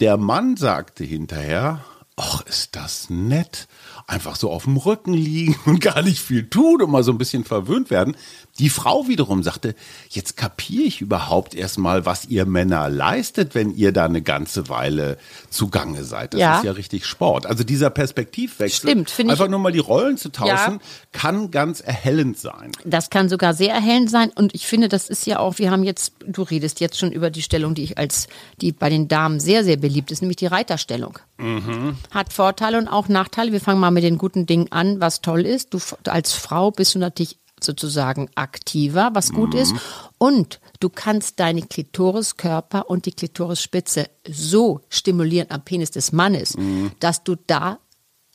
Der 0.00 0.16
Mann 0.16 0.56
sagte 0.56 1.04
hinterher, 1.04 1.84
ach, 2.16 2.42
ist 2.42 2.76
das 2.76 3.10
nett 3.10 3.68
einfach 4.06 4.36
so 4.36 4.50
auf 4.50 4.64
dem 4.64 4.76
Rücken 4.76 5.14
liegen 5.14 5.56
und 5.66 5.80
gar 5.80 6.02
nicht 6.02 6.20
viel 6.20 6.48
tun 6.48 6.82
und 6.82 6.90
mal 6.90 7.02
so 7.02 7.12
ein 7.12 7.18
bisschen 7.18 7.44
verwöhnt 7.44 7.90
werden. 7.90 8.16
Die 8.60 8.68
Frau 8.68 9.08
wiederum 9.08 9.42
sagte, 9.42 9.74
jetzt 10.08 10.36
kapiere 10.36 10.84
ich 10.84 11.00
überhaupt 11.00 11.56
erstmal, 11.56 12.06
was 12.06 12.26
ihr 12.26 12.46
Männer 12.46 12.88
leistet, 12.88 13.56
wenn 13.56 13.74
ihr 13.74 13.90
da 13.90 14.04
eine 14.04 14.22
ganze 14.22 14.68
Weile 14.68 15.18
zugange 15.50 16.04
seid. 16.04 16.34
Das 16.34 16.40
ja. 16.40 16.58
ist 16.58 16.64
ja 16.64 16.70
richtig 16.70 17.04
Sport. 17.04 17.46
Also 17.46 17.64
dieser 17.64 17.90
Perspektivwechsel, 17.90 18.90
Stimmt, 18.90 19.12
einfach 19.28 19.46
ich, 19.46 19.50
nur 19.50 19.58
mal 19.58 19.72
die 19.72 19.80
Rollen 19.80 20.16
zu 20.18 20.28
tauschen, 20.28 20.74
ja. 20.74 20.78
kann 21.10 21.50
ganz 21.50 21.80
erhellend 21.80 22.38
sein. 22.38 22.70
Das 22.84 23.10
kann 23.10 23.28
sogar 23.28 23.54
sehr 23.54 23.74
erhellend 23.74 24.08
sein 24.08 24.30
und 24.32 24.54
ich 24.54 24.68
finde, 24.68 24.88
das 24.88 25.08
ist 25.08 25.26
ja 25.26 25.40
auch, 25.40 25.58
wir 25.58 25.72
haben 25.72 25.82
jetzt, 25.82 26.12
du 26.24 26.42
redest 26.42 26.78
jetzt 26.78 26.96
schon 26.96 27.10
über 27.10 27.30
die 27.30 27.42
Stellung, 27.42 27.74
die 27.74 27.82
ich 27.82 27.98
als, 27.98 28.28
die 28.60 28.70
bei 28.70 28.88
den 28.88 29.08
Damen 29.08 29.40
sehr, 29.40 29.64
sehr 29.64 29.78
beliebt 29.78 30.12
ist, 30.12 30.22
nämlich 30.22 30.36
die 30.36 30.46
Reiterstellung. 30.46 31.18
Mhm. 31.38 31.96
Hat 32.12 32.32
Vorteile 32.32 32.78
und 32.78 32.86
auch 32.86 33.08
Nachteile. 33.08 33.50
Wir 33.50 33.60
fangen 33.60 33.80
mal 33.80 33.90
mit 33.90 34.04
den 34.04 34.16
guten 34.16 34.46
Dingen 34.46 34.70
an, 34.70 35.00
was 35.00 35.22
toll 35.22 35.44
ist. 35.44 35.74
Du 35.74 35.80
als 36.04 36.34
Frau 36.34 36.70
bist 36.70 36.94
du 36.94 37.00
natürlich 37.00 37.38
sozusagen 37.62 38.28
aktiver, 38.34 39.10
was 39.12 39.32
gut 39.32 39.54
mhm. 39.54 39.60
ist. 39.60 39.74
Und 40.18 40.60
du 40.80 40.88
kannst 40.88 41.40
deine 41.40 41.62
Klitoriskörper 41.62 42.88
und 42.90 43.06
die 43.06 43.12
Klitorisspitze 43.12 44.08
so 44.28 44.80
stimulieren 44.88 45.50
am 45.50 45.62
Penis 45.62 45.90
des 45.90 46.12
Mannes, 46.12 46.56
mhm. 46.56 46.92
dass 47.00 47.24
du 47.24 47.36
da 47.46 47.78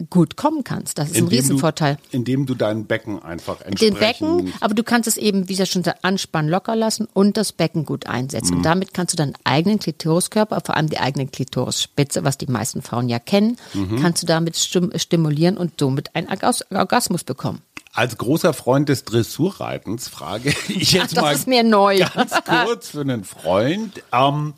gut 0.10 0.38
kommen 0.38 0.64
kannst. 0.64 0.98
Das 0.98 1.10
ist 1.10 1.18
indem 1.18 1.26
ein 1.26 1.36
Riesenvorteil. 1.36 1.98
Du, 2.12 2.18
indem 2.18 2.46
du 2.46 2.56
dein 2.56 2.86
Becken 2.86 3.22
einfach 3.22 3.60
entsprechend... 3.60 3.82
Den 3.82 4.00
Becken, 4.00 4.54
aber 4.62 4.74
du 4.74 4.84
kannst 4.84 5.10
es 5.10 5.18
eben, 5.18 5.50
wie 5.50 5.62
ich 5.62 5.70
schon 5.70 5.82
gesagt, 5.82 6.06
anspannen, 6.06 6.50
locker 6.50 6.76
lassen 6.78 7.06
und 7.14 7.36
das 7.36 7.52
Becken 7.52 7.86
gut 7.86 8.08
einsetzen. 8.08 8.52
Mhm. 8.52 8.58
Und 8.58 8.64
damit 8.64 8.94
kannst 8.94 9.14
du 9.14 9.18
deinen 9.18 9.34
eigenen 9.44 9.80
Klitoriskörper, 9.80 10.62
vor 10.66 10.78
allem 10.78 10.90
die 10.90 11.00
eigene 11.00 11.28
Klitorisspitze, 11.28 12.24
was 12.24 12.38
die 12.38 12.48
meisten 12.48 12.82
Frauen 12.82 13.10
ja 13.10 13.20
kennen, 13.20 13.58
mhm. 13.74 14.00
kannst 14.02 14.24
du 14.24 14.28
damit 14.28 14.56
stimulieren 14.58 15.58
und 15.58 15.74
somit 15.78 16.16
einen 16.16 16.30
Orgasmus 16.30 17.26
bekommen. 17.26 17.62
Als 18.00 18.18
großer 18.18 18.53
Freund 18.53 18.88
des 18.88 19.03
Dressurreitens 19.03 20.08
frage 20.08 20.53
ich 20.70 20.94
jetzt 20.94 21.18
Ach, 21.18 21.24
mal 21.24 21.36
ist 21.36 21.48
mir 21.48 21.63
neu. 21.63 22.00
ganz 22.15 22.32
kurz 22.46 22.91
für 22.91 23.01
einen 23.01 23.25
Freund. 23.25 24.01
Ähm, 24.13 24.53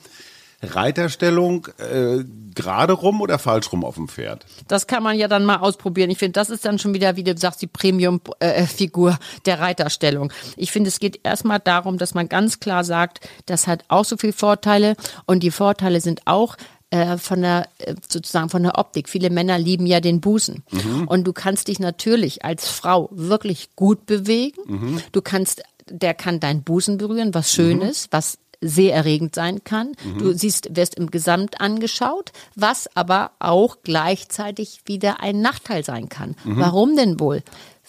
Reiterstellung 0.61 1.67
äh, 1.79 2.23
gerade 2.53 2.93
rum 2.93 3.19
oder 3.19 3.39
falsch 3.39 3.71
rum 3.71 3.83
auf 3.83 3.95
dem 3.95 4.07
Pferd? 4.07 4.45
Das 4.67 4.85
kann 4.85 5.01
man 5.01 5.17
ja 5.17 5.27
dann 5.27 5.43
mal 5.43 5.55
ausprobieren. 5.55 6.11
Ich 6.11 6.19
finde, 6.19 6.33
das 6.33 6.51
ist 6.51 6.65
dann 6.65 6.77
schon 6.77 6.93
wieder, 6.93 7.15
wie 7.15 7.23
du 7.23 7.35
sagst, 7.35 7.63
die 7.63 7.67
Premium-Figur 7.67 9.17
der 9.47 9.59
Reiterstellung. 9.59 10.31
Ich 10.55 10.71
finde, 10.71 10.89
es 10.89 10.99
geht 10.99 11.21
erstmal 11.23 11.57
darum, 11.59 11.97
dass 11.97 12.13
man 12.13 12.29
ganz 12.29 12.59
klar 12.59 12.83
sagt, 12.83 13.27
das 13.47 13.65
hat 13.65 13.85
auch 13.87 14.05
so 14.05 14.17
viele 14.17 14.33
Vorteile 14.33 14.95
und 15.25 15.41
die 15.41 15.49
Vorteile 15.49 15.99
sind 15.99 16.21
auch, 16.25 16.57
äh, 16.91 17.17
von 17.17 17.41
der 17.41 17.67
äh, 17.79 17.95
sozusagen 18.07 18.49
von 18.49 18.63
der 18.63 18.77
Optik. 18.77 19.09
Viele 19.09 19.29
Männer 19.29 19.57
lieben 19.57 19.85
ja 19.85 19.99
den 19.99 20.21
Busen 20.21 20.63
mhm. 20.71 21.07
und 21.07 21.25
du 21.25 21.33
kannst 21.33 21.67
dich 21.67 21.79
natürlich 21.79 22.45
als 22.45 22.67
Frau 22.67 23.09
wirklich 23.11 23.75
gut 23.75 24.05
bewegen. 24.05 24.61
Mhm. 24.67 25.01
Du 25.11 25.21
kannst, 25.21 25.63
der 25.89 26.13
kann 26.13 26.39
deinen 26.39 26.63
Busen 26.63 26.97
berühren, 26.97 27.33
was 27.33 27.51
schön 27.51 27.77
mhm. 27.77 27.83
ist, 27.83 28.11
was 28.11 28.37
sehr 28.61 28.93
erregend 28.93 29.33
sein 29.33 29.63
kann. 29.63 29.93
Mhm. 30.03 30.19
Du 30.19 30.33
siehst, 30.33 30.75
wirst 30.75 30.95
im 30.95 31.09
Gesamt 31.09 31.59
angeschaut, 31.59 32.31
was 32.55 32.95
aber 32.95 33.31
auch 33.39 33.77
gleichzeitig 33.83 34.81
wieder 34.85 35.19
ein 35.19 35.41
Nachteil 35.41 35.83
sein 35.83 36.09
kann. 36.09 36.35
Mhm. 36.43 36.59
Warum 36.59 36.95
denn 36.95 37.19
wohl? 37.19 37.41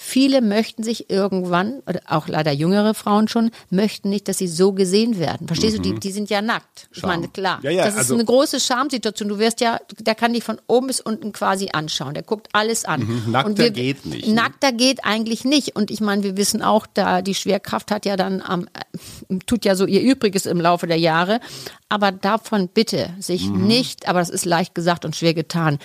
Viele 0.05 0.43
möchten 0.43 0.83
sich 0.83 1.11
irgendwann, 1.11 1.81
oder 1.87 2.01
auch 2.09 2.27
leider 2.27 2.51
jüngere 2.51 2.93
Frauen 2.93 3.29
schon, 3.29 3.53
möchten 3.71 4.11
nicht, 4.11 4.27
dass 4.27 4.37
sie 4.37 4.49
so 4.49 4.73
gesehen 4.73 5.17
werden. 5.17 5.47
Verstehst 5.47 5.79
mhm. 5.79 5.83
du? 5.83 5.93
Die, 5.95 6.01
die 6.01 6.11
sind 6.11 6.29
ja 6.29 6.43
nackt. 6.43 6.89
Scham. 6.91 6.97
Ich 6.97 7.03
meine, 7.05 7.29
klar. 7.29 7.61
Ja, 7.63 7.71
ja, 7.71 7.85
das 7.85 7.95
ist 7.95 7.99
also 8.01 8.15
eine 8.15 8.25
große 8.25 8.59
Schamsituation. 8.59 9.29
Du 9.29 9.39
wirst 9.39 9.61
ja, 9.61 9.79
der 10.01 10.17
kann 10.17 10.33
dich 10.33 10.43
von 10.43 10.61
oben 10.67 10.89
bis 10.89 11.01
unten 11.01 11.33
quasi 11.33 11.69
anschauen. 11.73 12.15
Der 12.15 12.25
guckt 12.25 12.49
alles 12.53 12.85
an. 12.85 13.03
Mhm. 13.03 13.31
Nackter 13.31 13.59
wir, 13.59 13.71
geht 13.71 14.05
nicht. 14.05 14.27
Ne? 14.27 14.35
Nackter 14.35 14.73
geht 14.73 15.05
eigentlich 15.05 15.45
nicht. 15.45 15.77
Und 15.77 15.93
ich 15.93 16.01
meine, 16.01 16.25
wir 16.25 16.37
wissen 16.37 16.63
auch, 16.63 16.89
da 16.93 17.23
die 17.23 17.37
Schwerkraft 17.37 17.93
hat 17.93 18.05
ja 18.05 18.17
dann 18.17 18.43
am, 18.43 18.67
äh, 18.75 19.39
tut 19.47 19.65
ja 19.65 19.77
so 19.77 19.87
ihr 19.87 20.03
Übriges 20.03 20.47
im 20.47 20.61
Laufe 20.61 20.89
der 20.89 20.99
Jahre. 20.99 21.39
Aber 21.89 22.11
davon 22.11 22.69
bitte 22.69 23.11
sich 23.21 23.49
mhm. 23.49 23.69
nicht, 23.69 24.09
aber 24.09 24.19
das 24.19 24.31
ist 24.31 24.47
leicht 24.47 24.75
gesagt 24.75 25.05
und 25.05 25.15
schwer 25.15 25.35
getan, 25.35 25.79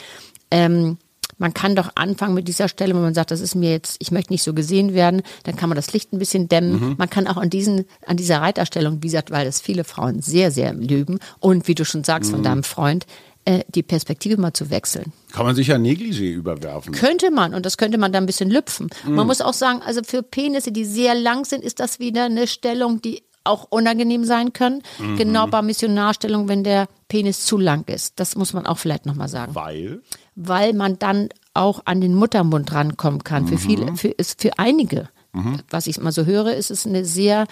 ähm, 0.49 0.97
man 1.37 1.53
kann 1.53 1.75
doch 1.75 1.91
anfangen 1.95 2.33
mit 2.33 2.47
dieser 2.47 2.67
Stelle, 2.67 2.93
wenn 2.93 3.01
man 3.01 3.13
sagt, 3.13 3.31
das 3.31 3.41
ist 3.41 3.55
mir 3.55 3.71
jetzt, 3.71 3.97
ich 3.99 4.11
möchte 4.11 4.33
nicht 4.33 4.43
so 4.43 4.53
gesehen 4.53 4.93
werden, 4.93 5.21
dann 5.43 5.55
kann 5.55 5.69
man 5.69 5.75
das 5.75 5.93
Licht 5.93 6.13
ein 6.13 6.19
bisschen 6.19 6.47
dämmen. 6.49 6.79
Mhm. 6.79 6.95
Man 6.97 7.09
kann 7.09 7.27
auch 7.27 7.37
an 7.37 7.49
diesen, 7.49 7.85
an 8.05 8.17
dieser 8.17 8.41
Reiterstellung, 8.41 9.03
wie 9.03 9.07
gesagt, 9.07 9.31
weil 9.31 9.45
das 9.45 9.61
viele 9.61 9.83
Frauen 9.83 10.21
sehr, 10.21 10.51
sehr 10.51 10.73
lüben 10.73 11.19
und 11.39 11.67
wie 11.67 11.75
du 11.75 11.85
schon 11.85 12.03
sagst 12.03 12.31
mhm. 12.31 12.35
von 12.35 12.43
deinem 12.43 12.63
Freund, 12.63 13.05
äh, 13.45 13.63
die 13.69 13.83
Perspektive 13.83 14.37
mal 14.37 14.53
zu 14.53 14.69
wechseln. 14.69 15.13
Kann 15.31 15.45
man 15.45 15.55
sich 15.55 15.67
ja 15.67 15.77
Negligé 15.77 16.33
überwerfen. 16.33 16.93
Könnte 16.93 17.31
man 17.31 17.53
und 17.53 17.65
das 17.65 17.77
könnte 17.77 17.97
man 17.97 18.11
dann 18.11 18.23
ein 18.23 18.27
bisschen 18.27 18.49
lüpfen. 18.49 18.89
Mhm. 19.05 19.15
Man 19.15 19.27
muss 19.27 19.41
auch 19.41 19.53
sagen, 19.53 19.81
also 19.81 20.01
für 20.03 20.23
Penisse, 20.23 20.71
die 20.71 20.85
sehr 20.85 21.15
lang 21.15 21.45
sind, 21.45 21.63
ist 21.63 21.79
das 21.79 21.99
wieder 21.99 22.25
eine 22.25 22.47
Stellung, 22.47 23.01
die 23.01 23.23
auch 23.45 23.67
unangenehm 23.69 24.25
sein 24.25 24.53
können. 24.53 24.83
Mhm. 24.99 25.15
Genau 25.17 25.47
bei 25.47 25.61
Missionarstellung, 25.61 26.49
wenn 26.49 26.63
der 26.63 26.87
Penis 27.07 27.45
zu 27.45 27.57
lang 27.57 27.87
ist. 27.87 28.19
Das 28.19 28.35
muss 28.35 28.51
man 28.51 28.65
auch 28.65 28.77
vielleicht 28.77 29.05
nochmal 29.05 29.29
sagen. 29.29 29.55
Weil? 29.55 30.01
Weil 30.39 30.73
man 30.73 30.99
dann 30.99 31.29
auch 31.55 31.81
an 31.85 31.99
den 31.99 32.13
Muttermund 32.13 32.71
rankommen 32.71 33.23
kann. 33.23 33.43
Mhm. 33.43 33.47
Für 33.47 33.57
viele, 33.57 33.95
für, 33.95 34.09
ist 34.09 34.41
für 34.41 34.59
einige, 34.59 35.09
mhm. 35.33 35.59
was 35.69 35.87
ich 35.87 35.99
mal 35.99 36.11
so 36.11 36.25
höre, 36.25 36.53
ist 36.53 36.69
es 36.69 36.85
eine 36.85 37.03
sehr 37.03 37.47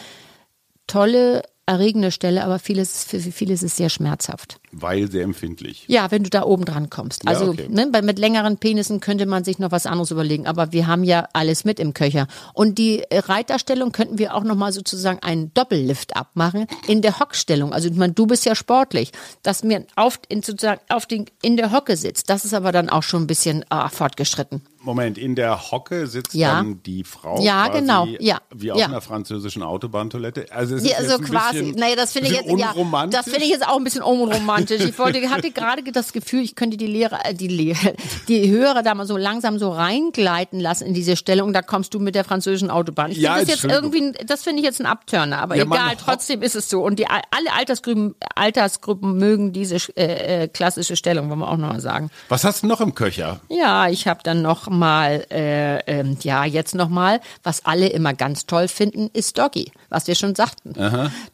tolle 0.88 1.42
erregende 1.66 2.12
Stelle, 2.12 2.44
aber 2.44 2.60
vieles, 2.60 3.04
für 3.04 3.20
viele 3.20 3.54
ist 3.54 3.64
es 3.64 3.76
sehr 3.76 3.90
schmerzhaft. 3.90 4.60
Weil 4.78 5.10
sehr 5.10 5.24
empfindlich. 5.24 5.86
Ja, 5.88 6.12
wenn 6.12 6.24
du 6.24 6.30
da 6.30 6.44
oben 6.44 6.66
dran 6.66 6.90
kommst. 6.90 7.26
Also 7.26 7.46
ja, 7.46 7.52
okay. 7.52 7.68
ne, 7.70 7.90
mit 8.02 8.20
längeren 8.20 8.58
Penissen 8.58 9.00
könnte 9.00 9.26
man 9.26 9.46
sich 9.46 9.58
noch 9.58 9.72
was 9.72 9.86
anderes 9.86 10.12
überlegen, 10.12 10.48
aber 10.48 10.74
wir 10.74 10.86
haben 10.86 11.06
ja 11.06 11.30
alles 11.32 11.64
mit 11.64 11.80
im 11.80 11.94
Köcher. 11.94 12.28
Und 12.54 12.78
die 12.78 13.04
Reiterstellung 13.10 13.94
könnten 13.94 14.18
wir 14.18 14.36
auch 14.36 14.44
nochmal 14.44 14.74
sozusagen 14.74 15.20
einen 15.20 15.54
Doppellift 15.54 16.18
abmachen 16.18 16.68
in 16.88 17.02
der 17.02 17.22
Hockstellung. 17.22 17.72
Also 17.72 17.88
ich 17.88 17.96
meine, 17.96 18.12
du 18.12 18.28
bist 18.28 18.44
ja 18.44 18.54
sportlich, 18.54 19.14
dass 19.44 19.64
mir 19.64 19.86
auf, 19.96 20.20
in, 20.28 20.44
sozusagen 20.44 20.82
auf 20.90 21.06
den, 21.06 21.28
in 21.42 21.56
der 21.56 21.72
Hocke 21.72 21.96
sitzt. 21.96 22.30
Das 22.30 22.44
ist 22.44 22.54
aber 22.54 22.74
dann 22.74 22.90
auch 22.90 23.04
schon 23.04 23.24
ein 23.24 23.28
bisschen 23.28 23.64
ah, 23.70 23.88
fortgeschritten. 23.88 24.62
Moment, 24.86 25.18
in 25.18 25.36
der 25.36 25.72
Hocke 25.72 26.06
sitzt 26.06 26.36
ja. 26.36 26.58
dann 26.58 26.84
die 26.84 27.04
Frau. 27.04 27.42
Ja, 27.42 27.70
genau. 27.70 28.06
Ja. 28.20 28.40
Wie 28.54 28.72
auf 28.72 28.78
ja. 28.78 28.86
einer 28.86 29.02
französischen 29.02 29.64
Autobahntoilette. 29.64 30.46
Also, 30.52 30.76
es 30.76 30.84
ist 30.84 30.92
ja, 30.92 30.98
also 30.98 31.18
quasi. 31.18 31.60
Bisschen, 31.60 31.80
naja, 31.80 31.96
das 31.96 32.12
finde 32.12 32.30
ich 32.30 32.36
jetzt. 32.36 32.60
Ja, 32.60 33.08
das 33.08 33.26
finde 33.26 33.46
ich 33.46 33.50
jetzt 33.50 33.68
auch 33.68 33.78
ein 33.78 33.84
bisschen 33.84 34.04
unromantisch. 34.04 34.65
Ich 34.72 34.98
wollte, 35.00 35.30
hatte 35.30 35.52
gerade 35.52 35.84
das 35.92 36.14
Gefühl, 36.14 36.42
ich 36.42 36.56
könnte 36.56 36.78
die 36.78 36.88
Lehrer, 36.88 37.26
äh, 37.26 37.34
die 37.34 37.48
Lehrer, 37.48 37.94
die 38.28 38.50
Hörer 38.50 38.84
da 38.84 38.96
mal 38.96 39.06
so 39.06 39.18
langsam 39.18 39.60
so 39.60 39.72
reingleiten 39.72 40.60
lassen 40.60 40.88
in 40.88 40.94
diese 40.94 41.16
Stellung. 41.16 41.54
Da 41.54 41.62
kommst 41.62 41.94
du 41.94 42.00
mit 42.00 42.16
der 42.16 42.24
französischen 42.24 42.72
Autobahn. 42.72 43.12
Ich 43.12 43.18
ja, 43.18 43.40
das 43.40 43.48
jetzt 43.48 43.66
irgendwie, 43.66 44.14
das 44.26 44.44
finde 44.44 44.60
ich 44.60 44.66
jetzt 44.66 44.80
ein 44.80 44.86
Abturner. 44.86 45.40
Aber 45.40 45.56
egal, 45.56 45.96
trotzdem 45.98 46.42
ist 46.42 46.56
es 46.56 46.70
so. 46.70 46.84
Und 46.84 47.00
die 47.00 47.08
alle 47.08 47.54
Altersgruppen, 47.54 48.16
Altersgruppen 48.36 49.18
mögen 49.18 49.54
diese 49.54 49.76
äh, 49.96 50.44
äh, 50.44 50.48
klassische 50.48 50.96
Stellung, 50.96 51.30
wollen 51.30 51.40
wir 51.40 51.50
auch 51.50 51.58
nochmal 51.58 51.82
sagen. 51.82 52.10
Was 52.30 52.44
hast 52.44 52.64
du 52.64 52.68
noch 52.68 52.82
im 52.82 52.96
Köcher? 52.96 53.40
Ja, 53.50 53.90
ich 53.90 54.08
habe 54.08 54.22
dann 54.24 54.42
noch 54.42 54.70
mal, 54.70 55.26
äh, 55.32 55.78
äh, 55.80 56.16
ja, 56.22 56.46
jetzt 56.46 56.76
nochmal, 56.76 57.22
was 57.44 57.66
alle 57.66 57.88
immer 57.88 58.14
ganz 58.14 58.46
toll 58.46 58.68
finden, 58.68 59.10
ist 59.14 59.38
Doggy, 59.38 59.72
was 59.90 60.08
wir 60.08 60.16
schon 60.16 60.36
sagten. 60.36 60.74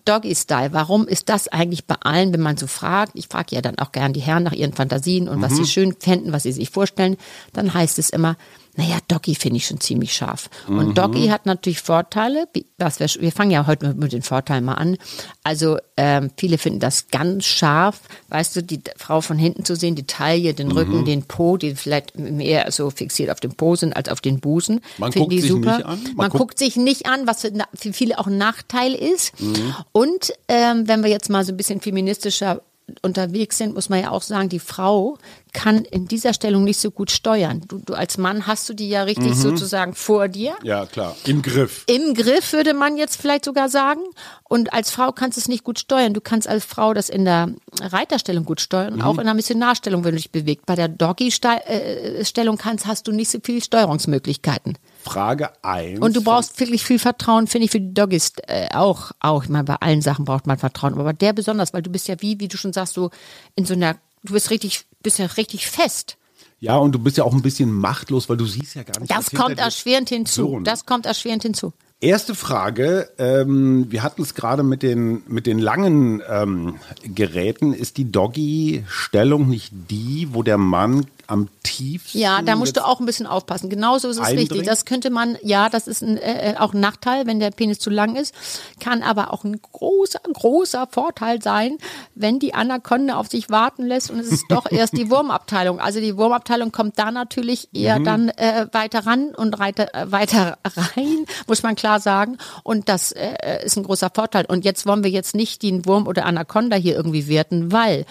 Doggy-Style. 0.06 0.74
Warum 0.74 1.08
ist 1.08 1.30
das 1.30 1.48
eigentlich 1.48 1.86
bei 1.86 1.96
allen, 2.02 2.34
wenn 2.34 2.42
man 2.42 2.58
so 2.58 2.68
fragt? 2.68 3.11
Ich 3.14 3.28
frage 3.28 3.56
ja 3.56 3.62
dann 3.62 3.78
auch 3.80 3.92
gern 3.92 4.14
die 4.14 4.22
Herren 4.22 4.44
nach 4.44 4.54
ihren 4.54 4.74
Fantasien 4.74 5.28
und 5.28 5.40
mhm. 5.40 5.42
was 5.42 5.56
sie 5.56 5.66
schön 5.66 5.96
fänden, 6.00 6.34
was 6.34 6.44
sie 6.44 6.52
sich 6.52 6.70
vorstellen. 6.70 7.18
Dann 7.54 7.74
heißt 7.74 8.00
es 8.00 8.10
immer, 8.10 8.38
naja, 8.78 9.00
Doggy 9.10 9.36
finde 9.36 9.58
ich 9.58 9.68
schon 9.68 9.82
ziemlich 9.82 10.14
scharf. 10.14 10.50
Und 10.68 10.90
mhm. 10.90 10.94
Doggy 10.94 11.28
hat 11.28 11.46
natürlich 11.46 11.82
Vorteile. 11.82 12.48
Was 12.78 13.02
wir, 13.02 13.08
wir 13.22 13.32
fangen 13.34 13.52
ja 13.52 13.68
heute 13.68 13.94
mit 13.94 14.14
den 14.14 14.22
Vorteilen 14.22 14.64
mal 14.64 14.76
an. 14.76 14.98
Also 15.44 15.78
ähm, 15.98 16.32
viele 16.38 16.58
finden 16.58 16.80
das 16.80 17.08
ganz 17.10 17.46
scharf, 17.46 18.00
weißt 18.30 18.56
du, 18.56 18.64
die 18.64 18.80
Frau 18.96 19.20
von 19.20 19.38
hinten 19.38 19.66
zu 19.66 19.76
sehen, 19.76 19.96
die 19.96 20.08
Taille, 20.08 20.54
den 20.54 20.70
mhm. 20.70 20.78
Rücken, 20.78 21.06
den 21.06 21.24
Po, 21.24 21.58
die 21.58 21.76
vielleicht 21.76 22.18
mehr 22.18 22.72
so 22.72 22.90
fixiert 22.90 23.30
auf 23.30 23.42
dem 23.42 23.56
Po 23.56 23.76
sind 23.76 23.94
als 23.94 24.08
auf 24.08 24.22
den 24.22 24.40
Busen. 24.40 24.80
Man 24.98 25.12
guckt 25.12 25.34
sich 25.34 25.48
super. 25.48 25.78
nicht 25.78 25.86
an. 25.86 26.04
Man, 26.04 26.16
Man 26.16 26.30
guckt, 26.30 26.40
guckt, 26.40 26.60
sich 26.60 26.78
nicht 26.78 27.08
an, 27.08 27.28
was 27.28 27.42
für, 27.42 27.52
für 27.74 27.92
viele 27.92 28.20
auch 28.20 28.28
ein 28.28 28.38
Nachteil 28.38 28.94
ist. 28.94 29.40
Mhm. 29.42 29.76
Und 29.92 30.34
ähm, 30.48 30.88
wenn 30.88 31.04
wir 31.04 31.10
jetzt 31.10 31.30
mal 31.30 31.44
so 31.44 31.52
ein 31.52 31.58
bisschen 31.58 31.82
feministischer 31.82 32.62
unterwegs 33.02 33.58
sind, 33.58 33.76
muss 33.76 33.90
man 33.90 34.02
ja 34.02 34.12
auch 34.12 34.22
sagen, 34.22 34.50
die 34.50 34.60
Frau 34.60 35.18
kann 35.54 35.86
in 35.86 36.08
dieser 36.08 36.34
Stellung 36.34 36.64
nicht 36.64 36.80
so 36.80 36.92
gut 36.92 37.12
steuern. 37.12 37.62
Du, 37.68 37.80
du 37.80 37.94
als 37.94 38.18
Mann 38.18 38.48
hast 38.48 38.70
du 38.70 38.74
die 38.74 38.90
ja 38.90 39.04
richtig 39.04 39.32
mhm. 39.32 39.36
sozusagen 39.36 39.94
vor 39.94 40.28
dir. 40.28 40.56
Ja, 40.64 40.86
klar. 40.86 41.16
Im 41.26 41.42
Griff. 41.42 41.84
Im 41.88 42.14
Griff 42.14 42.54
würde 42.54 42.74
man 42.74 42.98
jetzt 42.98 43.20
vielleicht 43.22 43.46
sogar 43.46 43.70
sagen. 43.70 44.02
Und 44.44 44.74
als 44.74 44.92
Frau 44.92 45.12
kannst 45.12 45.38
du 45.38 45.42
es 45.42 45.48
nicht 45.48 45.64
gut 45.64 45.80
steuern. 45.80 46.14
Du 46.14 46.22
kannst 46.22 46.48
als 46.48 46.66
Frau 46.66 46.94
das 46.94 47.10
in 47.10 47.26
der 47.26 47.54
Reiterstellung 47.80 48.46
gut 48.46 48.62
steuern, 48.62 48.96
mhm. 48.96 49.02
auch 49.02 49.18
in 49.18 49.26
der 49.26 49.34
Missionarstellung, 49.34 50.04
wenn 50.04 50.12
du 50.12 50.18
dich 50.18 50.32
bewegst. 50.32 50.66
Bei 50.66 50.76
der 50.76 50.88
Doggy-Stellung 50.88 52.58
kannst, 52.58 52.86
hast 52.86 53.08
du 53.08 53.12
nicht 53.12 53.30
so 53.30 53.40
viele 53.44 53.62
Steuerungsmöglichkeiten. 53.62 54.78
Frage 55.02 55.50
1. 55.64 56.00
Und 56.00 56.16
du 56.16 56.24
brauchst 56.24 56.60
wirklich 56.60 56.84
viel 56.84 57.00
Vertrauen, 57.00 57.48
finde 57.48 57.66
ich, 57.66 57.72
für 57.72 57.82
die 57.82 57.94
Doggies 57.94 58.34
äh, 58.48 58.70
auch. 58.74 59.12
Auch, 59.20 59.44
ich 59.44 59.50
meine, 59.50 59.64
bei 59.64 59.76
allen 59.76 60.02
Sachen 60.02 60.26
braucht 60.26 60.48
man 60.48 60.58
Vertrauen. 60.58 60.94
Aber 60.94 61.04
bei 61.04 61.14
der 61.14 61.34
besonders, 61.34 61.74
weil 61.74 61.82
du 61.82 61.90
bist 61.90 62.08
ja 62.08 62.16
wie, 62.20 62.40
wie 62.40 62.48
du 62.48 62.58
schon 62.58 62.74
sagst, 62.74 62.94
so 62.94 63.10
in 63.56 63.66
so 63.66 63.74
einer, 63.74 63.96
du 64.24 64.34
bist 64.34 64.50
richtig, 64.50 64.86
bist 65.04 65.20
ja 65.20 65.26
richtig 65.26 65.68
fest. 65.68 66.18
Ja, 66.60 66.78
und 66.78 66.92
du 66.92 67.00
bist 67.00 67.18
ja 67.18 67.24
auch 67.24 67.34
ein 67.34 67.42
bisschen 67.42 67.72
machtlos, 67.72 68.30
weil 68.30 68.38
du 68.38 68.46
siehst 68.46 68.76
ja 68.76 68.84
gar 68.84 69.00
nicht. 69.00 69.12
Das 69.12 69.32
kommt 69.32 69.58
erschwerend 69.58 70.10
hinzu. 70.10 70.44
So, 70.44 70.60
ne? 70.60 70.64
Das 70.64 70.86
kommt 70.86 71.08
erschwerend 71.08 71.42
hinzu. 71.42 71.74
Erste 72.04 72.34
Frage, 72.34 73.10
ähm, 73.20 73.86
wir 73.92 74.02
hatten 74.02 74.24
es 74.24 74.34
gerade 74.34 74.64
mit 74.64 74.82
den, 74.82 75.22
mit 75.28 75.46
den 75.46 75.60
langen 75.60 76.24
ähm, 76.28 76.80
Geräten. 77.04 77.74
Ist 77.74 77.98
die 77.98 78.12
Doggy-Stellung 78.12 79.48
nicht 79.48 79.72
die, 79.72 80.30
wo 80.32 80.42
der 80.42 80.58
Mann 80.58 81.06
am 81.28 81.48
tiefsten. 81.64 82.18
Ja, 82.18 82.42
da 82.42 82.56
musst 82.56 82.76
du 82.76 82.86
auch 82.86 83.00
ein 83.00 83.06
bisschen 83.06 83.26
aufpassen. 83.26 83.70
Genauso 83.70 84.10
ist 84.10 84.18
es 84.18 84.24
eindringt. 84.24 84.52
richtig. 84.52 84.68
Das 84.68 84.86
könnte 84.86 85.10
man, 85.10 85.38
ja, 85.42 85.70
das 85.70 85.88
ist 85.88 86.02
ein, 86.02 86.18
äh, 86.18 86.56
auch 86.58 86.74
ein 86.74 86.80
Nachteil, 86.80 87.26
wenn 87.26 87.40
der 87.40 87.52
Penis 87.52 87.80
zu 87.80 87.90
lang 87.90 88.16
ist. 88.16 88.34
Kann 88.80 89.02
aber 89.02 89.32
auch 89.32 89.44
ein 89.44 89.62
großer, 89.62 90.20
großer 90.34 90.88
Vorteil 90.92 91.42
sein, 91.42 91.78
wenn 92.16 92.40
die 92.40 92.54
Anaconda 92.54 93.16
auf 93.16 93.28
sich 93.28 93.50
warten 93.50 93.86
lässt 93.86 94.12
und 94.12 94.20
es 94.20 94.32
ist 94.32 94.46
doch 94.50 94.66
erst 94.72 94.98
die 94.98 95.10
Wurmabteilung. 95.10 95.80
Also 95.80 96.02
die 96.02 96.18
Wurmabteilung 96.18 96.72
kommt 96.72 97.00
da 97.00 97.12
natürlich 97.12 97.70
eher 97.74 98.00
mhm. 98.00 98.04
dann 98.04 98.30
äh, 98.30 98.68
weiter 98.72 99.06
ran 99.06 99.30
und 99.36 99.60
weiter, 99.60 99.94
äh, 99.94 100.12
weiter 100.12 100.58
rein, 100.66 101.26
muss 101.48 101.64
man 101.64 101.76
klar 101.76 101.91
sagen. 102.00 102.38
Und 102.64 102.90
das 102.90 103.12
äh, 103.12 103.66
ist 103.66 103.78
ein 103.78 103.84
großer 103.84 104.10
Vorteil. 104.14 104.46
Und 104.46 104.66
jetzt 104.66 104.86
wollen 104.86 105.04
wir 105.04 105.12
jetzt 105.12 105.36
nicht 105.36 105.64
den 105.64 105.86
Wurm 105.86 106.08
oder 106.08 106.26
Anaconda 106.26 106.76
hier 106.76 106.96
irgendwie 106.96 107.28
werten, 107.28 107.72
weil 107.72 108.06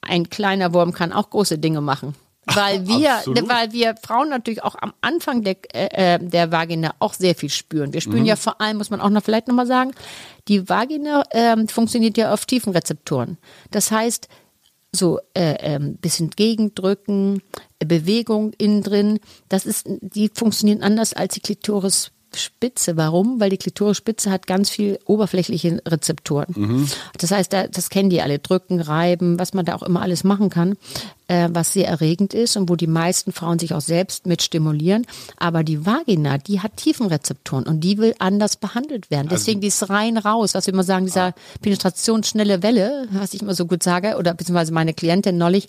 ein 0.00 0.28
kleiner 0.30 0.72
Wurm 0.74 0.92
kann 0.92 1.12
auch 1.12 1.30
große 1.30 1.58
Dinge 1.58 1.80
machen. 1.80 2.14
Weil 2.46 2.86
wir, 2.86 3.16
Absolut. 3.16 3.48
weil 3.48 3.72
wir 3.72 3.94
Frauen 4.02 4.28
natürlich 4.28 4.62
auch 4.62 4.76
am 4.80 4.92
Anfang 5.00 5.42
der, 5.42 5.56
äh, 5.74 6.14
äh, 6.14 6.18
der 6.20 6.52
Vagina 6.52 6.94
auch 6.98 7.14
sehr 7.14 7.34
viel 7.34 7.50
spüren. 7.50 7.92
Wir 7.92 8.00
spüren 8.00 8.20
mhm. 8.20 8.26
ja 8.26 8.36
vor 8.36 8.60
allem, 8.60 8.78
muss 8.78 8.90
man 8.90 9.00
auch 9.00 9.10
noch 9.10 9.22
vielleicht 9.22 9.48
nochmal 9.48 9.66
sagen, 9.66 9.92
die 10.48 10.68
Vagina 10.68 11.24
äh, 11.30 11.56
funktioniert 11.66 12.16
ja 12.16 12.32
auf 12.32 12.44
tiefen 12.46 12.72
Rezeptoren. 12.72 13.38
Das 13.70 13.90
heißt, 13.90 14.28
so 14.94 15.18
äh, 15.34 15.56
ähm, 15.60 15.96
bisschen 15.96 16.30
gegendrücken, 16.30 17.42
Bewegung 17.80 18.52
innen 18.58 18.82
drin, 18.82 19.20
das 19.48 19.66
ist, 19.66 19.86
die 19.86 20.30
funktionieren 20.32 20.82
anders 20.82 21.12
als 21.12 21.34
die 21.34 21.40
Klitoris 21.40 22.12
Spitze. 22.36 22.96
Warum? 22.96 23.40
Weil 23.40 23.50
die 23.50 23.56
Klitorisspitze 23.56 24.30
hat 24.30 24.46
ganz 24.46 24.70
viel 24.70 24.98
oberflächliche 25.04 25.80
Rezeptoren. 25.86 26.54
Mhm. 26.56 26.88
Das 27.18 27.30
heißt, 27.30 27.52
das 27.52 27.90
kennen 27.90 28.10
die 28.10 28.22
alle. 28.22 28.38
Drücken, 28.38 28.80
reiben, 28.80 29.38
was 29.38 29.54
man 29.54 29.64
da 29.64 29.74
auch 29.74 29.82
immer 29.82 30.02
alles 30.02 30.24
machen 30.24 30.50
kann, 30.50 30.76
äh, 31.28 31.48
was 31.52 31.72
sehr 31.72 31.88
erregend 31.88 32.34
ist 32.34 32.56
und 32.56 32.68
wo 32.68 32.76
die 32.76 32.86
meisten 32.86 33.32
Frauen 33.32 33.58
sich 33.58 33.72
auch 33.74 33.80
selbst 33.80 34.26
mit 34.26 34.42
stimulieren. 34.42 35.06
Aber 35.36 35.62
die 35.62 35.86
Vagina, 35.86 36.38
die 36.38 36.60
hat 36.60 36.76
Tiefenrezeptoren 36.76 37.66
und 37.66 37.80
die 37.80 37.98
will 37.98 38.14
anders 38.18 38.56
behandelt 38.56 39.10
werden. 39.10 39.28
Also 39.28 39.36
Deswegen 39.36 39.58
also, 39.58 39.62
die 39.62 39.68
ist 39.68 39.90
rein 39.90 40.18
raus. 40.18 40.54
Was 40.54 40.66
wir 40.66 40.74
immer 40.74 40.84
sagen, 40.84 41.06
dieser 41.06 41.28
ah. 41.28 41.34
penetrationsschnelle 41.62 42.62
Welle, 42.62 43.08
was 43.12 43.34
ich 43.34 43.42
immer 43.42 43.54
so 43.54 43.66
gut 43.66 43.82
sage, 43.82 44.16
oder 44.18 44.34
beziehungsweise 44.34 44.72
meine 44.72 44.94
Klientin 44.94 45.38
neulich, 45.38 45.68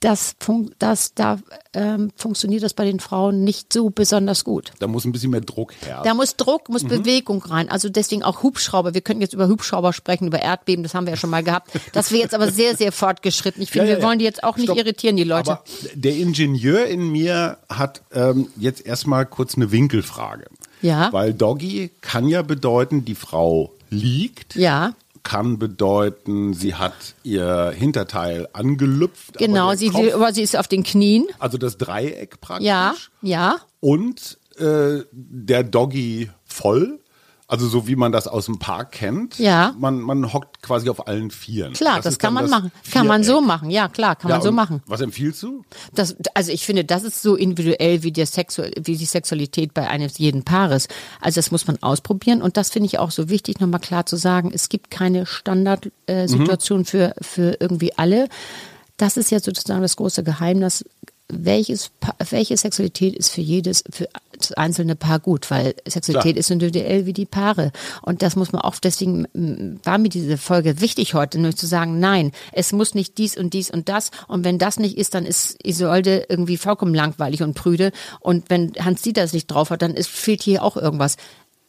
das, 0.00 0.34
fun 0.38 0.74
das 0.78 1.14
da 1.14 1.38
ähm, 1.72 2.10
funktioniert 2.16 2.62
das 2.62 2.74
bei 2.74 2.84
den 2.84 3.00
Frauen 3.00 3.44
nicht 3.44 3.72
so 3.72 3.90
besonders 3.90 4.44
gut. 4.44 4.72
Da 4.78 4.86
muss 4.86 5.04
ein 5.04 5.12
bisschen 5.12 5.30
mehr 5.30 5.40
Druck 5.40 5.72
her. 5.84 6.02
Da 6.04 6.14
muss 6.14 6.36
Druck, 6.36 6.68
muss 6.68 6.82
mhm. 6.82 6.88
Bewegung 6.88 7.42
rein. 7.42 7.70
Also 7.70 7.88
deswegen 7.88 8.22
auch 8.22 8.42
Hubschrauber. 8.42 8.92
Wir 8.92 9.00
können 9.00 9.20
jetzt 9.20 9.32
über 9.32 9.48
Hubschrauber 9.48 9.92
sprechen, 9.92 10.26
über 10.26 10.40
Erdbeben, 10.40 10.82
das 10.82 10.94
haben 10.94 11.06
wir 11.06 11.12
ja 11.12 11.16
schon 11.16 11.30
mal 11.30 11.42
gehabt. 11.42 11.70
Das 11.92 12.12
wäre 12.12 12.22
jetzt 12.22 12.34
aber 12.34 12.50
sehr, 12.52 12.76
sehr 12.76 12.92
fortgeschritten. 12.92 13.62
Ich 13.62 13.70
finde, 13.70 13.88
ja, 13.88 13.94
ja, 13.94 13.98
wir 13.98 14.06
wollen 14.06 14.18
die 14.18 14.24
jetzt 14.24 14.44
auch 14.44 14.58
Stopp. 14.58 14.76
nicht 14.76 14.78
irritieren, 14.78 15.16
die 15.16 15.24
Leute. 15.24 15.52
Aber 15.52 15.64
der 15.94 16.16
Ingenieur 16.16 16.86
in 16.86 17.10
mir 17.10 17.58
hat 17.68 18.02
ähm, 18.12 18.48
jetzt 18.56 18.84
erstmal 18.84 19.26
kurz 19.26 19.54
eine 19.56 19.72
Winkelfrage. 19.72 20.46
Ja. 20.82 21.12
Weil 21.12 21.34
Doggy 21.34 21.90
kann 22.00 22.28
ja 22.28 22.42
bedeuten, 22.42 23.04
die 23.04 23.14
Frau 23.14 23.72
liegt. 23.90 24.56
Ja 24.56 24.94
kann 25.22 25.58
bedeuten, 25.58 26.54
sie 26.54 26.74
hat 26.74 26.94
ihr 27.22 27.72
Hinterteil 27.74 28.48
angelüpft. 28.52 29.38
Genau, 29.38 29.74
sie, 29.74 29.90
Kopf, 29.90 30.14
aber 30.14 30.32
sie 30.32 30.42
ist 30.42 30.56
auf 30.56 30.68
den 30.68 30.82
Knien. 30.82 31.26
Also 31.38 31.58
das 31.58 31.78
Dreieck 31.78 32.40
praktisch. 32.40 32.66
Ja, 32.66 32.94
ja. 33.22 33.56
Und 33.80 34.38
äh, 34.58 35.04
der 35.12 35.64
Doggy 35.64 36.30
voll. 36.44 37.00
Also 37.50 37.66
so 37.66 37.88
wie 37.88 37.96
man 37.96 38.12
das 38.12 38.28
aus 38.28 38.46
dem 38.46 38.60
Park 38.60 38.92
kennt. 38.92 39.36
Ja. 39.40 39.74
Man, 39.76 40.00
man 40.00 40.32
hockt 40.32 40.62
quasi 40.62 40.88
auf 40.88 41.08
allen 41.08 41.32
Vieren. 41.32 41.72
Klar, 41.72 41.96
das, 41.96 42.04
das 42.04 42.18
kann 42.20 42.32
man 42.32 42.48
machen. 42.48 42.70
Kann 42.92 43.08
man 43.08 43.24
so 43.24 43.40
machen. 43.40 43.70
Ja, 43.70 43.88
klar, 43.88 44.14
kann 44.14 44.28
ja, 44.28 44.36
man 44.36 44.42
so 44.42 44.52
machen. 44.52 44.84
Was 44.86 45.00
empfiehlst 45.00 45.42
du? 45.42 45.64
Das, 45.92 46.14
also 46.34 46.52
ich 46.52 46.64
finde, 46.64 46.84
das 46.84 47.02
ist 47.02 47.20
so 47.22 47.34
individuell 47.34 48.04
wie, 48.04 48.12
der 48.12 48.26
Sexu 48.26 48.62
wie 48.76 48.96
die 48.96 49.04
Sexualität 49.04 49.74
bei 49.74 49.88
eines 49.88 50.18
jeden 50.18 50.44
Paares. 50.44 50.86
Also 51.20 51.40
das 51.40 51.50
muss 51.50 51.66
man 51.66 51.82
ausprobieren 51.82 52.40
und 52.40 52.56
das 52.56 52.70
finde 52.70 52.86
ich 52.86 53.00
auch 53.00 53.10
so 53.10 53.28
wichtig, 53.28 53.58
nochmal 53.58 53.80
klar 53.80 54.06
zu 54.06 54.14
sagen. 54.14 54.52
Es 54.54 54.68
gibt 54.68 54.92
keine 54.92 55.26
Standardsituation 55.26 56.78
äh, 56.78 56.82
mhm. 56.82 56.86
für, 56.86 57.14
für 57.20 57.56
irgendwie 57.58 57.98
alle. 57.98 58.28
Das 58.96 59.16
ist 59.16 59.32
ja 59.32 59.40
sozusagen 59.40 59.82
das 59.82 59.96
große 59.96 60.22
Geheimnis, 60.22 60.84
welches, 61.32 61.90
welche 62.30 62.56
Sexualität 62.56 63.14
ist 63.14 63.30
für 63.30 63.40
jedes, 63.40 63.84
für 63.90 64.08
das 64.40 64.52
einzelne 64.52 64.96
Paar 64.96 65.18
gut, 65.18 65.50
weil 65.50 65.74
Sexualität 65.86 66.32
Klar. 66.32 66.40
ist 66.40 66.50
individuell 66.50 67.06
wie 67.06 67.12
die 67.12 67.26
Paare. 67.26 67.72
Und 68.02 68.22
das 68.22 68.36
muss 68.36 68.52
man 68.52 68.62
auch, 68.62 68.76
deswegen 68.76 69.26
war 69.84 69.98
mir 69.98 70.08
diese 70.08 70.38
Folge 70.38 70.80
wichtig 70.80 71.14
heute, 71.14 71.38
nur 71.38 71.54
zu 71.54 71.66
sagen, 71.66 72.00
nein, 72.00 72.32
es 72.52 72.72
muss 72.72 72.94
nicht 72.94 73.18
dies 73.18 73.36
und 73.36 73.54
dies 73.54 73.70
und 73.70 73.88
das. 73.88 74.10
Und 74.28 74.44
wenn 74.44 74.58
das 74.58 74.78
nicht 74.78 74.96
ist, 74.96 75.14
dann 75.14 75.26
ist 75.26 75.56
Isolde 75.64 76.26
irgendwie 76.28 76.56
vollkommen 76.56 76.94
langweilig 76.94 77.42
und 77.42 77.54
prüde. 77.54 77.92
Und 78.20 78.50
wenn 78.50 78.72
Hans 78.80 79.02
Dieter 79.02 79.22
es 79.22 79.32
nicht 79.32 79.46
drauf 79.46 79.70
hat, 79.70 79.82
dann 79.82 79.94
ist, 79.94 80.08
fehlt 80.08 80.42
hier 80.42 80.62
auch 80.62 80.76
irgendwas 80.76 81.16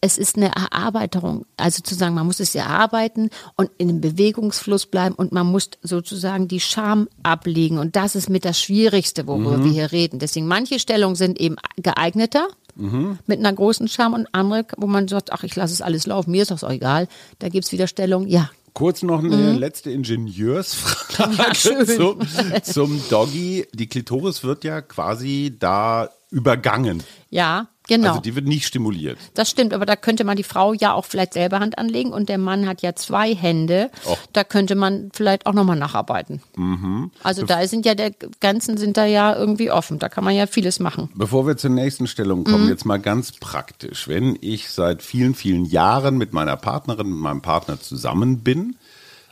es 0.01 0.17
ist 0.17 0.35
eine 0.35 0.53
Erarbeitung. 0.53 1.45
Also 1.57 1.83
zu 1.83 1.93
sagen, 1.93 2.15
man 2.15 2.25
muss 2.25 2.39
es 2.39 2.55
erarbeiten 2.55 3.29
und 3.55 3.69
in 3.77 3.89
einem 3.89 4.01
Bewegungsfluss 4.01 4.87
bleiben 4.87 5.13
und 5.15 5.31
man 5.31 5.45
muss 5.45 5.69
sozusagen 5.83 6.47
die 6.47 6.59
Scham 6.59 7.07
ablegen. 7.21 7.77
Und 7.77 7.95
das 7.95 8.15
ist 8.15 8.29
mit 8.29 8.43
das 8.43 8.59
Schwierigste, 8.59 9.27
worüber 9.27 9.57
mhm. 9.57 9.65
wir 9.65 9.71
hier 9.71 9.91
reden. 9.91 10.19
Deswegen 10.19 10.47
manche 10.47 10.79
Stellungen 10.79 11.15
sind 11.15 11.39
eben 11.39 11.55
geeigneter. 11.77 12.47
Mhm. 12.75 13.19
Mit 13.27 13.39
einer 13.39 13.53
großen 13.53 13.87
Scham 13.89 14.13
und 14.13 14.27
andere, 14.31 14.65
wo 14.77 14.87
man 14.87 15.07
sagt, 15.07 15.31
ach, 15.33 15.43
ich 15.43 15.55
lasse 15.55 15.73
es 15.73 15.81
alles 15.81 16.07
laufen, 16.07 16.31
mir 16.31 16.41
ist 16.41 16.51
das 16.51 16.63
auch 16.63 16.71
egal. 16.71 17.07
Da 17.39 17.49
gibt 17.49 17.65
es 17.65 17.71
wieder 17.71 17.85
Stellungen, 17.85 18.27
ja, 18.27 18.49
Kurz 18.73 19.03
noch 19.03 19.19
eine 19.19 19.35
mhm. 19.35 19.57
letzte 19.57 19.91
Ingenieursfrage 19.91 21.35
ja, 21.37 21.85
zum, 21.85 22.19
zum 22.63 23.03
Doggy. 23.09 23.67
Die 23.73 23.87
Klitoris 23.87 24.43
wird 24.45 24.63
ja 24.63 24.81
quasi 24.81 25.57
da 25.59 26.09
übergangen. 26.29 27.03
Ja. 27.29 27.67
Genau. 27.91 28.11
Also 28.11 28.21
die 28.21 28.35
wird 28.35 28.47
nicht 28.47 28.65
stimuliert. 28.65 29.17
Das 29.33 29.49
stimmt, 29.49 29.73
aber 29.73 29.85
da 29.85 29.97
könnte 29.97 30.23
man 30.23 30.37
die 30.37 30.43
Frau 30.43 30.71
ja 30.71 30.93
auch 30.93 31.03
vielleicht 31.03 31.33
selber 31.33 31.59
Hand 31.59 31.77
anlegen 31.77 32.13
und 32.13 32.29
der 32.29 32.37
Mann 32.37 32.65
hat 32.65 32.81
ja 32.81 32.95
zwei 32.95 33.35
Hände. 33.35 33.91
Och. 34.05 34.17
Da 34.31 34.45
könnte 34.45 34.75
man 34.75 35.09
vielleicht 35.13 35.45
auch 35.45 35.51
nochmal 35.51 35.75
nacharbeiten. 35.75 36.41
Mhm. 36.55 37.11
Also 37.21 37.45
da 37.45 37.67
sind 37.67 37.85
ja 37.85 37.93
der 37.93 38.11
Ganzen 38.39 38.77
sind 38.77 38.95
da 38.95 39.05
ja 39.05 39.35
irgendwie 39.35 39.71
offen. 39.71 39.99
Da 39.99 40.07
kann 40.07 40.23
man 40.23 40.33
ja 40.33 40.47
vieles 40.47 40.79
machen. 40.79 41.09
Bevor 41.15 41.45
wir 41.45 41.57
zur 41.57 41.71
nächsten 41.71 42.07
Stellung 42.07 42.45
kommen, 42.45 42.63
mhm. 42.63 42.69
jetzt 42.69 42.85
mal 42.85 42.97
ganz 42.97 43.33
praktisch. 43.33 44.07
Wenn 44.07 44.37
ich 44.39 44.69
seit 44.69 45.03
vielen, 45.03 45.35
vielen 45.35 45.65
Jahren 45.65 46.17
mit 46.17 46.31
meiner 46.31 46.55
Partnerin, 46.55 47.09
mit 47.09 47.19
meinem 47.19 47.41
Partner 47.41 47.77
zusammen 47.81 48.39
bin, 48.39 48.77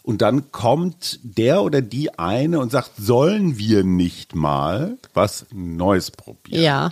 und 0.03 0.21
dann 0.21 0.51
kommt 0.51 1.19
der 1.23 1.61
oder 1.61 1.81
die 1.81 2.17
eine 2.17 2.59
und 2.59 2.71
sagt, 2.71 2.91
sollen 2.97 3.57
wir 3.57 3.83
nicht 3.83 4.35
mal 4.35 4.97
was 5.13 5.45
Neues 5.53 6.11
probieren? 6.11 6.63
Ja. 6.63 6.91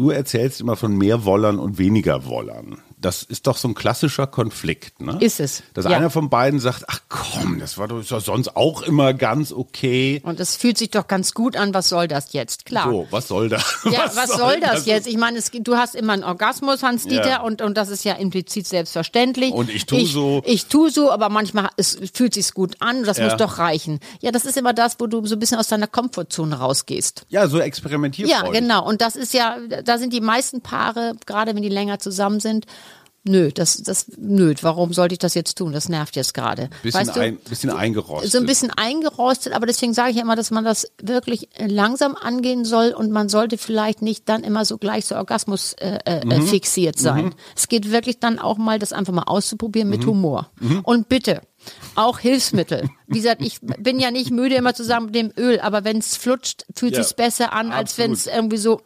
Du 0.00 0.08
erzählst 0.08 0.62
immer 0.62 0.76
von 0.76 0.96
mehr 0.96 1.26
Wollern 1.26 1.58
und 1.58 1.76
weniger 1.76 2.24
Wollern 2.24 2.78
das 3.00 3.22
ist 3.22 3.46
doch 3.46 3.56
so 3.56 3.68
ein 3.68 3.74
klassischer 3.74 4.26
Konflikt, 4.26 5.00
ne? 5.00 5.16
Ist 5.20 5.40
es. 5.40 5.62
Dass 5.74 5.86
ja. 5.86 5.92
einer 5.92 6.10
von 6.10 6.28
beiden 6.28 6.60
sagt, 6.60 6.84
ach 6.88 7.00
komm, 7.08 7.58
das 7.58 7.78
war 7.78 7.88
doch 7.88 8.02
sonst 8.02 8.56
auch 8.56 8.82
immer 8.82 9.14
ganz 9.14 9.52
okay. 9.52 10.20
Und 10.24 10.38
es 10.38 10.56
fühlt 10.56 10.76
sich 10.76 10.90
doch 10.90 11.08
ganz 11.08 11.32
gut 11.32 11.56
an, 11.56 11.72
was 11.72 11.88
soll 11.88 12.08
das 12.08 12.32
jetzt? 12.32 12.66
Klar. 12.66 12.90
So, 12.90 13.06
was 13.10 13.28
soll 13.28 13.48
das? 13.48 13.78
Ja, 13.90 14.04
was, 14.04 14.16
was 14.16 14.28
soll, 14.28 14.38
soll 14.38 14.60
das, 14.60 14.70
das 14.70 14.86
jetzt? 14.86 15.06
Ich 15.08 15.16
meine, 15.16 15.38
es, 15.38 15.50
du 15.50 15.76
hast 15.76 15.94
immer 15.94 16.12
einen 16.12 16.22
Orgasmus, 16.22 16.82
Hans-Dieter, 16.82 17.28
ja. 17.28 17.42
und, 17.42 17.62
und 17.62 17.76
das 17.76 17.88
ist 17.88 18.04
ja 18.04 18.14
implizit 18.14 18.66
selbstverständlich. 18.66 19.52
Und 19.52 19.70
ich 19.70 19.86
tue 19.86 20.06
so. 20.06 20.42
Ich 20.44 20.66
tue 20.66 20.90
so, 20.90 21.10
aber 21.10 21.28
manchmal 21.28 21.70
es 21.76 21.98
fühlt 22.12 22.34
sich 22.34 22.52
gut 22.52 22.76
an, 22.80 23.04
das 23.04 23.18
ja. 23.18 23.24
muss 23.24 23.36
doch 23.36 23.58
reichen. 23.58 24.00
Ja, 24.20 24.30
das 24.30 24.44
ist 24.44 24.56
immer 24.56 24.72
das, 24.72 25.00
wo 25.00 25.06
du 25.06 25.26
so 25.26 25.36
ein 25.36 25.38
bisschen 25.38 25.58
aus 25.58 25.68
deiner 25.68 25.86
Komfortzone 25.86 26.56
rausgehst. 26.56 27.26
Ja, 27.30 27.48
so 27.48 27.58
experimentierfreudig. 27.58 28.54
Ja, 28.54 28.60
genau. 28.60 28.86
Und 28.86 29.00
das 29.00 29.16
ist 29.16 29.34
ja, 29.34 29.56
da 29.84 29.98
sind 29.98 30.12
die 30.12 30.20
meisten 30.20 30.60
Paare, 30.60 31.14
gerade 31.26 31.54
wenn 31.54 31.62
die 31.62 31.68
länger 31.68 31.98
zusammen 31.98 32.40
sind, 32.40 32.66
Nö, 33.22 33.50
das, 33.52 33.82
das, 33.82 34.06
nö, 34.16 34.54
warum 34.62 34.94
sollte 34.94 35.12
ich 35.12 35.18
das 35.18 35.34
jetzt 35.34 35.58
tun? 35.58 35.72
Das 35.72 35.90
nervt 35.90 36.16
jetzt 36.16 36.32
gerade. 36.32 36.70
Bisschen, 36.82 37.00
weißt 37.00 37.16
du, 37.16 37.20
ein, 37.20 37.36
bisschen 37.36 37.68
eingerostet. 37.68 38.32
So 38.32 38.38
ein 38.38 38.46
bisschen 38.46 38.70
eingerostet, 38.70 39.52
aber 39.52 39.66
deswegen 39.66 39.92
sage 39.92 40.10
ich 40.10 40.16
ja 40.16 40.22
immer, 40.22 40.36
dass 40.36 40.50
man 40.50 40.64
das 40.64 40.90
wirklich 41.02 41.50
langsam 41.58 42.16
angehen 42.16 42.64
soll 42.64 42.92
und 42.92 43.10
man 43.10 43.28
sollte 43.28 43.58
vielleicht 43.58 44.00
nicht 44.00 44.26
dann 44.30 44.42
immer 44.42 44.64
so 44.64 44.78
gleich 44.78 45.04
so 45.04 45.16
Orgasmus 45.16 45.74
äh, 45.74 45.98
äh, 46.06 46.24
mhm. 46.24 46.46
fixiert 46.46 46.98
sein. 46.98 47.26
Mhm. 47.26 47.34
Es 47.54 47.68
geht 47.68 47.92
wirklich 47.92 48.20
dann 48.20 48.38
auch 48.38 48.56
mal, 48.56 48.78
das 48.78 48.94
einfach 48.94 49.12
mal 49.12 49.24
auszuprobieren 49.24 49.90
mit 49.90 50.00
mhm. 50.00 50.06
Humor. 50.06 50.50
Mhm. 50.58 50.80
Und 50.82 51.10
bitte, 51.10 51.42
auch 51.96 52.20
Hilfsmittel. 52.20 52.88
Wie 53.06 53.18
gesagt, 53.18 53.42
ich 53.42 53.58
bin 53.60 54.00
ja 54.00 54.10
nicht 54.10 54.30
müde 54.30 54.54
immer 54.54 54.72
zusammen 54.72 55.06
mit 55.06 55.14
dem 55.14 55.32
Öl, 55.36 55.60
aber 55.60 55.84
wenn 55.84 55.98
es 55.98 56.16
flutscht, 56.16 56.64
fühlt 56.74 56.94
ja, 56.96 57.02
sich's 57.02 57.12
besser 57.12 57.52
an, 57.52 57.70
als 57.70 57.98
wenn 57.98 58.12
es 58.12 58.26
irgendwie 58.26 58.56
so 58.56 58.80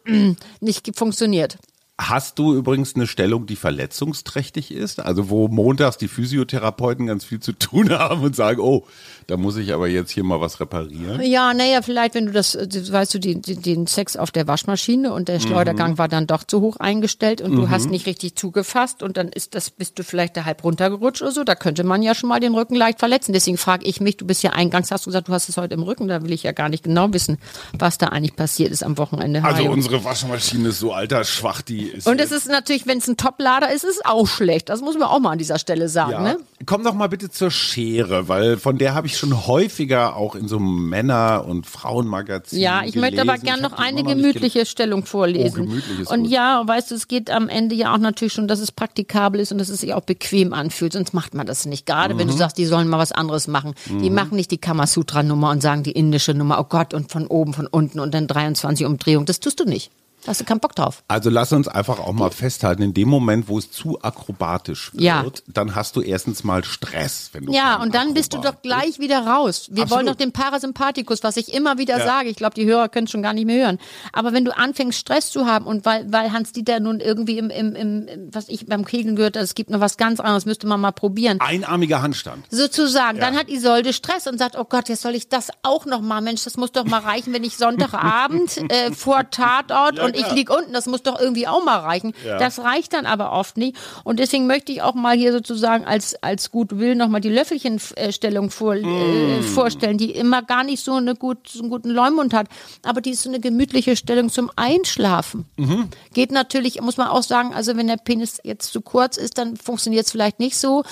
nicht 0.59 0.93
funktioniert. 0.93 1.57
Hast 1.97 2.39
du 2.39 2.53
übrigens 2.53 2.95
eine 2.95 3.07
Stellung, 3.07 3.45
die 3.45 3.55
verletzungsträchtig 3.55 4.71
ist? 4.71 4.99
Also 4.99 5.29
wo 5.29 5.47
montags 5.47 5.97
die 5.97 6.09
Physiotherapeuten 6.09 7.07
ganz 7.07 7.23
viel 7.23 7.39
zu 7.39 7.53
tun 7.53 7.89
haben 7.97 8.21
und 8.21 8.35
sagen, 8.35 8.59
oh, 8.59 8.85
da 9.27 9.37
muss 9.37 9.55
ich 9.55 9.73
aber 9.73 9.87
jetzt 9.87 10.11
hier 10.11 10.25
mal 10.25 10.41
was 10.41 10.59
reparieren. 10.59 11.21
Ja, 11.21 11.53
naja, 11.53 11.81
vielleicht, 11.81 12.13
wenn 12.13 12.25
du 12.25 12.33
das, 12.33 12.55
weißt 12.55 13.13
du, 13.13 13.19
die, 13.19 13.39
den 13.39 13.87
Sex 13.87 14.17
auf 14.17 14.31
der 14.31 14.45
Waschmaschine 14.45 15.13
und 15.13 15.29
der 15.29 15.39
Schleudergang 15.39 15.91
mhm. 15.91 15.97
war 15.97 16.09
dann 16.09 16.27
doch 16.27 16.43
zu 16.43 16.59
hoch 16.59 16.75
eingestellt 16.77 17.39
und 17.39 17.53
mhm. 17.53 17.55
du 17.55 17.69
hast 17.69 17.89
nicht 17.89 18.07
richtig 18.07 18.35
zugefasst 18.35 19.01
und 19.01 19.15
dann 19.15 19.29
ist 19.29 19.55
das, 19.55 19.69
bist 19.69 19.97
du 19.97 20.03
vielleicht 20.03 20.35
da 20.35 20.43
halb 20.43 20.65
runtergerutscht 20.65 21.21
oder 21.21 21.31
so. 21.31 21.45
Da 21.45 21.55
könnte 21.55 21.85
man 21.85 22.03
ja 22.03 22.13
schon 22.13 22.27
mal 22.27 22.41
den 22.41 22.55
Rücken 22.55 22.75
leicht 22.75 22.99
verletzen. 22.99 23.31
Deswegen 23.31 23.57
frage 23.57 23.85
ich 23.85 24.01
mich, 24.01 24.17
du 24.17 24.27
bist 24.27 24.43
ja 24.43 24.51
eingangs, 24.51 24.91
hast 24.91 25.05
du 25.05 25.11
gesagt, 25.11 25.29
du 25.29 25.33
hast 25.33 25.47
es 25.47 25.55
heute 25.55 25.75
im 25.75 25.83
Rücken, 25.83 26.09
da 26.09 26.21
will 26.23 26.33
ich 26.33 26.43
ja 26.43 26.51
gar 26.51 26.67
nicht 26.67 26.83
genau 26.83 27.13
wissen, 27.13 27.37
was 27.79 27.97
da 27.97 28.07
eigentlich 28.07 28.35
passiert 28.35 28.71
ist 28.71 28.83
am 28.83 28.97
Wochenende. 28.97 29.45
Also 29.45 29.63
unsere 29.69 30.03
Waschmaschine 30.03 30.69
ist 30.69 30.79
so 30.79 30.91
altersschwach, 30.91 31.61
die 31.61 31.84
ist. 31.87 32.07
Und 32.07 32.19
es 32.19 32.31
ist 32.31 32.47
natürlich, 32.47 32.87
wenn 32.87 32.97
es 32.97 33.07
ein 33.07 33.17
Toplader 33.17 33.71
ist, 33.71 33.83
ist 33.83 33.97
es 33.97 34.05
auch 34.05 34.27
schlecht. 34.27 34.69
Das 34.69 34.81
muss 34.81 34.97
man 34.97 35.07
auch 35.07 35.19
mal 35.19 35.31
an 35.31 35.37
dieser 35.37 35.59
Stelle 35.59 35.89
sagen. 35.89 36.11
Ja. 36.11 36.21
Ne? 36.21 36.37
Komm 36.65 36.83
doch 36.83 36.93
mal 36.93 37.07
bitte 37.07 37.29
zur 37.29 37.51
Schere, 37.51 38.27
weil 38.27 38.57
von 38.57 38.77
der 38.77 38.95
habe 38.95 39.07
ich 39.07 39.17
schon 39.17 39.47
häufiger 39.47 40.15
auch 40.15 40.35
in 40.35 40.47
so 40.47 40.59
Männer- 40.59 41.45
und 41.45 41.67
Frauenmagazinen. 41.67 42.61
Ja, 42.61 42.83
ich 42.83 42.93
gelesen. 42.93 43.01
möchte 43.01 43.21
aber 43.21 43.37
gerne 43.37 43.61
noch 43.61 43.73
eine 43.73 44.03
gemütliche 44.03 44.65
Stellung 44.65 45.05
vorlesen. 45.05 45.83
Oh, 46.05 46.13
und 46.13 46.23
gut. 46.23 46.31
ja, 46.31 46.63
weißt 46.65 46.91
du, 46.91 46.95
es 46.95 47.07
geht 47.07 47.29
am 47.29 47.49
Ende 47.49 47.75
ja 47.75 47.93
auch 47.93 47.97
natürlich 47.97 48.33
schon, 48.33 48.47
dass 48.47 48.59
es 48.59 48.71
praktikabel 48.71 49.39
ist 49.39 49.51
und 49.51 49.57
dass 49.57 49.69
es 49.69 49.81
sich 49.81 49.93
auch 49.93 50.01
bequem 50.01 50.53
anfühlt. 50.53 50.93
Sonst 50.93 51.13
macht 51.13 51.33
man 51.33 51.45
das 51.45 51.65
nicht. 51.65 51.85
Gerade 51.85 52.13
mhm. 52.13 52.19
wenn 52.19 52.27
du 52.27 52.33
mhm. 52.33 52.39
sagst, 52.39 52.57
die 52.57 52.65
sollen 52.65 52.87
mal 52.87 52.99
was 52.99 53.11
anderes 53.11 53.47
machen. 53.47 53.73
Mhm. 53.87 54.01
Die 54.01 54.09
machen 54.09 54.35
nicht 54.35 54.51
die 54.51 54.57
Kamasutra-Nummer 54.57 55.51
und 55.51 55.61
sagen 55.61 55.83
die 55.83 55.91
indische 55.91 56.33
Nummer. 56.33 56.59
Oh 56.59 56.65
Gott, 56.67 56.93
und 56.93 57.11
von 57.11 57.27
oben, 57.27 57.53
von 57.53 57.67
unten 57.67 57.99
und 57.99 58.13
dann 58.13 58.27
23 58.27 58.85
Umdrehungen. 58.85 59.25
Das 59.25 59.39
tust 59.39 59.59
du 59.59 59.65
nicht. 59.65 59.91
Hast 60.27 60.41
du 60.41 60.45
keinen 60.45 60.59
Bock 60.59 60.75
drauf. 60.75 61.03
Also 61.07 61.29
lass 61.29 61.53
uns 61.53 61.67
einfach 61.67 61.99
auch 61.99 62.13
mal 62.13 62.31
festhalten, 62.31 62.81
in 62.81 62.93
dem 62.93 63.09
Moment, 63.09 63.47
wo 63.47 63.57
es 63.57 63.71
zu 63.71 64.01
akrobatisch 64.01 64.93
wird, 64.93 65.03
ja. 65.03 65.25
dann 65.47 65.75
hast 65.75 65.95
du 65.95 66.01
erstens 66.01 66.43
mal 66.43 66.63
Stress. 66.63 67.29
Wenn 67.33 67.45
du 67.45 67.53
ja, 67.53 67.81
und 67.81 67.93
dann 67.93 68.13
bist 68.13 68.33
du 68.33 68.39
doch 68.39 68.61
gleich 68.61 68.99
wieder 68.99 69.25
raus. 69.25 69.67
Wir 69.69 69.83
Absolut. 69.83 69.91
wollen 69.91 70.05
doch 70.07 70.15
den 70.15 70.31
Parasympathikus, 70.31 71.23
was 71.23 71.37
ich 71.37 71.53
immer 71.53 71.77
wieder 71.77 71.99
ja. 71.99 72.05
sage. 72.05 72.29
Ich 72.29 72.35
glaube, 72.35 72.55
die 72.55 72.65
Hörer 72.65 72.89
können 72.89 73.05
es 73.05 73.11
schon 73.11 73.21
gar 73.21 73.33
nicht 73.33 73.45
mehr 73.45 73.65
hören. 73.65 73.79
Aber 74.13 74.33
wenn 74.33 74.45
du 74.45 74.55
anfängst, 74.55 74.97
Stress 74.97 75.31
zu 75.31 75.45
haben 75.45 75.65
und 75.65 75.85
weil, 75.85 76.11
weil 76.11 76.31
Hans-Dieter 76.31 76.79
nun 76.79 76.99
irgendwie 76.99 77.37
im, 77.37 77.49
im, 77.49 77.75
im, 77.75 78.07
was 78.31 78.49
ich 78.49 78.65
beim 78.65 78.85
Kegeln 78.85 79.15
gehört 79.15 79.35
habe, 79.35 79.43
es 79.43 79.55
gibt 79.55 79.69
noch 79.69 79.79
was 79.79 79.97
ganz 79.97 80.19
anderes, 80.19 80.45
müsste 80.45 80.67
man 80.67 80.81
mal 80.81 80.91
probieren. 80.91 81.39
Einarmiger 81.39 82.01
Handstand. 82.01 82.45
Sozusagen. 82.49 83.19
Ja. 83.19 83.25
Dann 83.25 83.37
hat 83.37 83.49
Isolde 83.49 83.93
Stress 83.93 84.27
und 84.27 84.37
sagt, 84.37 84.57
oh 84.57 84.65
Gott, 84.65 84.89
jetzt 84.89 85.01
soll 85.01 85.15
ich 85.15 85.29
das 85.29 85.49
auch 85.63 85.85
noch 85.85 86.01
mal. 86.01 86.21
Mensch, 86.21 86.43
das 86.43 86.57
muss 86.57 86.71
doch 86.71 86.85
mal 86.85 87.01
reichen, 87.01 87.33
wenn 87.33 87.43
ich 87.43 87.57
Sonntagabend 87.65 88.57
äh, 88.71 88.91
vor 88.91 89.29
Tatort 89.29 89.99
und 89.99 90.14
und 90.15 90.21
ich 90.21 90.27
ja. 90.27 90.33
lieg 90.33 90.49
unten, 90.49 90.73
das 90.73 90.85
muss 90.85 91.03
doch 91.03 91.19
irgendwie 91.19 91.47
auch 91.47 91.63
mal 91.63 91.79
reichen. 91.79 92.13
Ja. 92.25 92.37
Das 92.37 92.59
reicht 92.59 92.93
dann 92.93 93.05
aber 93.05 93.31
oft 93.31 93.57
nicht. 93.57 93.77
Und 94.03 94.19
deswegen 94.19 94.47
möchte 94.47 94.71
ich 94.71 94.81
auch 94.81 94.93
mal 94.93 95.15
hier 95.15 95.31
sozusagen 95.31 95.85
als, 95.85 96.15
als 96.23 96.51
Will 96.53 96.95
nochmal 96.95 97.21
die 97.21 97.29
Löffelchenstellung 97.29 98.49
vor, 98.49 98.75
äh, 98.75 98.81
mm. 98.81 99.39
äh, 99.39 99.41
vorstellen, 99.41 99.97
die 99.97 100.11
immer 100.11 100.41
gar 100.41 100.63
nicht 100.63 100.83
so, 100.83 100.93
eine 100.93 101.15
gut, 101.15 101.49
so 101.49 101.59
einen 101.59 101.69
guten 101.69 101.89
Leumund 101.89 102.33
hat. 102.33 102.47
Aber 102.83 103.01
die 103.01 103.11
ist 103.11 103.23
so 103.23 103.29
eine 103.29 103.39
gemütliche 103.39 103.95
Stellung 103.95 104.29
zum 104.29 104.49
Einschlafen. 104.55 105.45
Mhm. 105.57 105.89
Geht 106.13 106.31
natürlich, 106.31 106.81
muss 106.81 106.97
man 106.97 107.07
auch 107.07 107.23
sagen, 107.23 107.53
also 107.53 107.75
wenn 107.75 107.87
der 107.87 107.97
Penis 107.97 108.39
jetzt 108.43 108.71
zu 108.71 108.81
kurz 108.81 109.17
ist, 109.17 109.37
dann 109.37 109.57
funktioniert 109.57 110.05
es 110.05 110.11
vielleicht 110.11 110.39
nicht 110.39 110.57
so. 110.57 110.83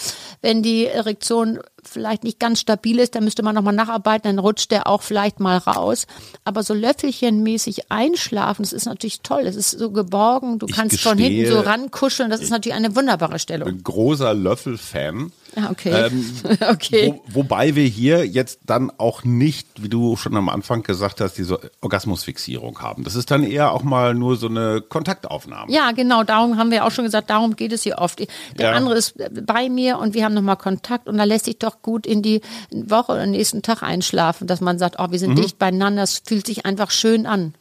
Wenn 0.41 0.63
die 0.63 0.85
Erektion 0.85 1.59
vielleicht 1.87 2.23
nicht 2.23 2.39
ganz 2.39 2.59
stabil 2.59 2.99
ist, 2.99 3.15
dann 3.15 3.23
müsste 3.23 3.43
man 3.43 3.55
nochmal 3.55 3.73
nacharbeiten, 3.73 4.23
dann 4.23 4.39
rutscht 4.39 4.71
der 4.71 4.87
auch 4.87 5.01
vielleicht 5.01 5.39
mal 5.39 5.57
raus. 5.57 6.07
Aber 6.43 6.63
so 6.63 6.73
löffelchenmäßig 6.73 7.91
einschlafen, 7.91 8.63
das 8.63 8.73
ist 8.73 8.85
natürlich 8.85 9.21
toll. 9.21 9.41
Es 9.45 9.55
ist 9.55 9.71
so 9.71 9.91
geborgen, 9.91 10.59
du 10.59 10.67
ich 10.67 10.75
kannst 10.75 10.91
gestehe, 10.91 11.11
von 11.11 11.17
hinten 11.17 11.51
so 11.51 11.59
rankuscheln, 11.59 12.29
das 12.29 12.41
ist 12.41 12.49
natürlich 12.49 12.75
eine 12.75 12.95
wunderbare 12.95 13.39
Stellung. 13.39 13.67
Ein 13.67 13.83
großer 13.83 14.33
Löffel-Fan. 14.33 15.31
Ah, 15.55 15.69
okay. 15.69 16.07
Ähm, 16.07 16.33
okay. 16.69 17.21
Wo, 17.27 17.41
wobei 17.41 17.75
wir 17.75 17.85
hier 17.85 18.25
jetzt 18.25 18.59
dann 18.65 18.91
auch 18.97 19.23
nicht, 19.23 19.67
wie 19.81 19.89
du 19.89 20.15
schon 20.15 20.35
am 20.35 20.49
Anfang 20.49 20.83
gesagt 20.83 21.21
hast, 21.21 21.37
diese 21.37 21.59
Orgasmusfixierung 21.81 22.79
haben. 22.79 23.03
Das 23.03 23.15
ist 23.15 23.29
dann 23.29 23.43
eher 23.43 23.71
auch 23.71 23.83
mal 23.83 24.15
nur 24.15 24.35
so 24.37 24.47
eine 24.47 24.81
Kontaktaufnahme. 24.81 25.71
Ja, 25.71 25.91
genau. 25.91 26.23
Darum 26.23 26.57
haben 26.57 26.71
wir 26.71 26.85
auch 26.85 26.91
schon 26.91 27.05
gesagt, 27.05 27.29
darum 27.29 27.55
geht 27.55 27.71
es 27.71 27.83
hier 27.83 27.99
oft. 27.99 28.19
Der 28.19 28.27
ja. 28.57 28.71
andere 28.71 28.95
ist 28.95 29.15
bei 29.45 29.69
mir 29.69 29.99
und 29.99 30.13
wir 30.13 30.25
haben 30.25 30.33
nochmal 30.33 30.57
Kontakt 30.57 31.07
und 31.07 31.17
da 31.17 31.23
lässt 31.23 31.45
sich 31.45 31.59
doch 31.59 31.81
gut 31.81 32.07
in 32.07 32.21
die 32.21 32.41
Woche 32.71 33.11
oder 33.11 33.25
nächsten 33.25 33.61
Tag 33.61 33.83
einschlafen, 33.83 34.47
dass 34.47 34.61
man 34.61 34.79
sagt, 34.79 34.95
oh, 34.99 35.11
wir 35.11 35.19
sind 35.19 35.31
mhm. 35.31 35.41
dicht 35.41 35.59
beieinander. 35.59 36.03
Es 36.03 36.21
fühlt 36.25 36.47
sich 36.47 36.65
einfach 36.65 36.91
schön 36.91 37.25
an. 37.25 37.53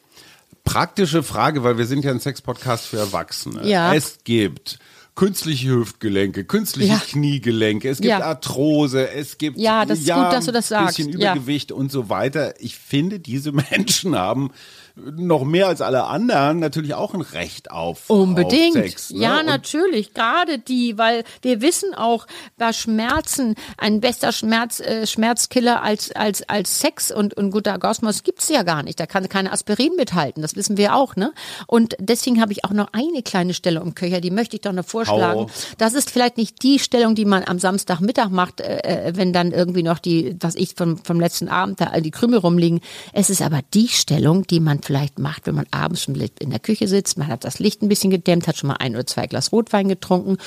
Praktische 0.65 1.23
Frage, 1.23 1.65
weil 1.65 1.77
wir 1.77 1.87
sind 1.87 2.05
ja 2.05 2.13
ein 2.13 2.21
Sex-Podcast 2.21 2.87
für 2.87 2.99
Erwachsene. 2.99 3.67
Ja. 3.67 3.93
Es 3.95 4.19
gibt 4.23 4.79
künstliche 5.15 5.69
Hüftgelenke, 5.71 6.45
künstliche 6.45 6.95
ja. 6.95 6.99
Kniegelenke, 6.99 7.89
es 7.89 7.99
gibt 7.99 8.11
ja. 8.11 8.23
Arthrose, 8.23 9.11
es 9.11 9.39
gibt 9.39 9.59
ja, 9.59 9.85
das 9.85 10.01
ist 10.01 10.09
ja, 10.09 10.23
gut, 10.23 10.33
dass 10.33 10.47
du 10.47 10.53
das 10.53 10.69
sagst. 10.69 10.97
bisschen 10.97 11.13
Übergewicht 11.13 11.71
und 11.71 11.93
so 11.93 12.09
weiter. 12.09 12.55
Ich 12.61 12.77
finde, 12.77 13.21
diese 13.21 13.53
Menschen 13.71 14.17
haben 14.17 14.51
noch 14.95 15.45
mehr 15.45 15.69
als 15.69 15.81
alle 15.81 16.05
anderen 16.05 16.59
natürlich 16.59 16.95
auch 16.95 17.15
ein 17.15 17.21
Recht 17.21 17.71
auf, 17.71 18.11
Unbedingt. 18.11 18.77
Auf 18.77 18.83
Sex. 18.83 19.11
Ne? 19.11 19.21
Ja, 19.21 19.41
und 19.41 19.47
natürlich. 19.47 20.15
Gerade 20.15 20.59
die, 20.59 20.99
weil 20.99 21.25
wir 21.41 21.61
wissen 21.63 21.95
auch, 21.95 22.27
dass 22.59 22.77
Schmerzen 22.77 23.55
ein 23.79 24.01
bester 24.01 24.33
Schmerz, 24.33 24.81
äh, 24.81 25.07
Schmerzkiller 25.07 25.83
als, 25.83 26.13
als, 26.13 26.49
als 26.49 26.81
Sex 26.81 27.11
und, 27.11 27.35
und 27.35 27.51
guter 27.51 27.73
Orgasmus 27.73 28.23
gibt's 28.23 28.49
ja 28.49 28.63
gar 28.63 28.83
nicht. 28.83 29.01
Da 29.01 29.07
kann 29.07 29.29
keine 29.29 29.53
Aspirin 29.53 29.93
mithalten. 29.97 30.43
Das 30.43 30.57
wissen 30.57 30.77
wir 30.77 30.95
auch, 30.95 31.17
ne? 31.17 31.33
Und 31.67 31.97
deswegen 31.99 32.41
habe 32.41 32.53
ich 32.53 32.65
auch 32.65 32.73
noch 32.73 32.89
eine 32.93 33.23
kleine 33.23 33.55
Stellung 33.55 33.87
im 33.87 33.95
Köcher, 33.95 34.21
die 34.21 34.31
möchte 34.31 34.57
ich 34.57 34.63
doch 34.63 34.73
noch 34.73 34.85
vorschlagen. 34.85 35.41
Hau. 35.41 35.51
Das 35.79 35.95
ist 35.95 36.11
vielleicht 36.11 36.37
nicht 36.37 36.63
die 36.63 36.79
Stellung, 36.79 37.15
die 37.15 37.25
man 37.25 37.45
am 37.45 37.59
Samstagmittag 37.59 38.29
macht, 38.29 38.61
äh, 38.61 39.09
äh, 39.09 39.17
wenn 39.17 39.33
dann 39.33 39.53
irgendwie 39.53 39.83
noch 39.83 39.99
die, 39.99 40.37
was 40.41 40.55
ich 40.55 40.75
vom, 40.77 40.99
vom 40.99 41.19
letzten 41.19 41.49
Abend 41.49 41.81
da 41.81 41.87
all 41.87 42.03
die 42.03 42.11
Krümel 42.11 42.39
rumliegen. 42.39 42.81
Es 43.13 43.31
ist 43.31 43.41
aber 43.43 43.61
die 43.73 43.89
Stellung, 43.89 44.47
die 44.47 44.61
man 44.61 44.82
vielleicht 44.85 45.19
macht, 45.19 45.47
wenn 45.47 45.55
man 45.55 45.67
abends 45.71 46.03
schon 46.03 46.15
in 46.15 46.51
der 46.51 46.59
Küche 46.59 46.89
sitzt, 46.89 47.19
man 47.19 47.29
hat 47.29 47.45
das 47.45 47.59
Licht 47.59 47.83
ein 47.83 47.89
bisschen 47.89 48.11
gedämmt, 48.11 48.47
hat 48.47 48.57
schon 48.57 48.69
mal 48.69 48.77
ein 48.79 48.95
oder 48.95 49.07
zwei 49.07 49.27
Glas 49.27 49.53
Rotwein 49.53 49.89
getrunken 49.89 50.39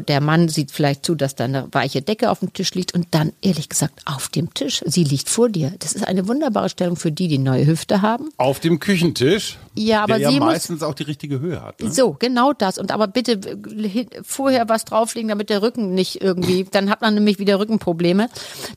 der 0.00 0.20
Mann 0.20 0.48
sieht 0.48 0.70
vielleicht 0.70 1.04
zu, 1.04 1.14
dass 1.14 1.34
da 1.34 1.44
eine 1.44 1.68
weiche 1.72 2.02
Decke 2.02 2.30
auf 2.30 2.40
dem 2.40 2.52
Tisch 2.52 2.74
liegt 2.74 2.94
und 2.94 3.06
dann, 3.10 3.32
ehrlich 3.42 3.68
gesagt, 3.68 4.00
auf 4.04 4.28
dem 4.28 4.54
Tisch. 4.54 4.82
Sie 4.86 5.04
liegt 5.04 5.28
vor 5.28 5.48
dir. 5.48 5.72
Das 5.78 5.92
ist 5.92 6.06
eine 6.06 6.28
wunderbare 6.28 6.68
Stellung 6.68 6.96
für 6.96 7.12
die, 7.12 7.28
die 7.28 7.38
neue 7.38 7.66
Hüfte 7.66 8.02
haben. 8.02 8.30
Auf 8.36 8.60
dem 8.60 8.78
Küchentisch? 8.78 9.58
Ja, 9.74 10.02
aber 10.02 10.18
der 10.18 10.30
sie 10.30 10.36
ja 10.36 10.40
meistens 10.40 10.82
auch 10.82 10.94
die 10.94 11.04
richtige 11.04 11.40
Höhe 11.40 11.62
hat. 11.62 11.80
Ne? 11.80 11.90
So, 11.90 12.16
genau 12.18 12.52
das. 12.52 12.78
Und 12.78 12.90
aber 12.90 13.06
bitte 13.06 13.40
vorher 14.22 14.68
was 14.68 14.84
drauflegen, 14.84 15.28
damit 15.28 15.50
der 15.50 15.62
Rücken 15.62 15.94
nicht 15.94 16.20
irgendwie, 16.20 16.64
dann 16.70 16.90
hat 16.90 17.00
man 17.00 17.14
nämlich 17.14 17.38
wieder 17.38 17.58
Rückenprobleme. 17.58 18.28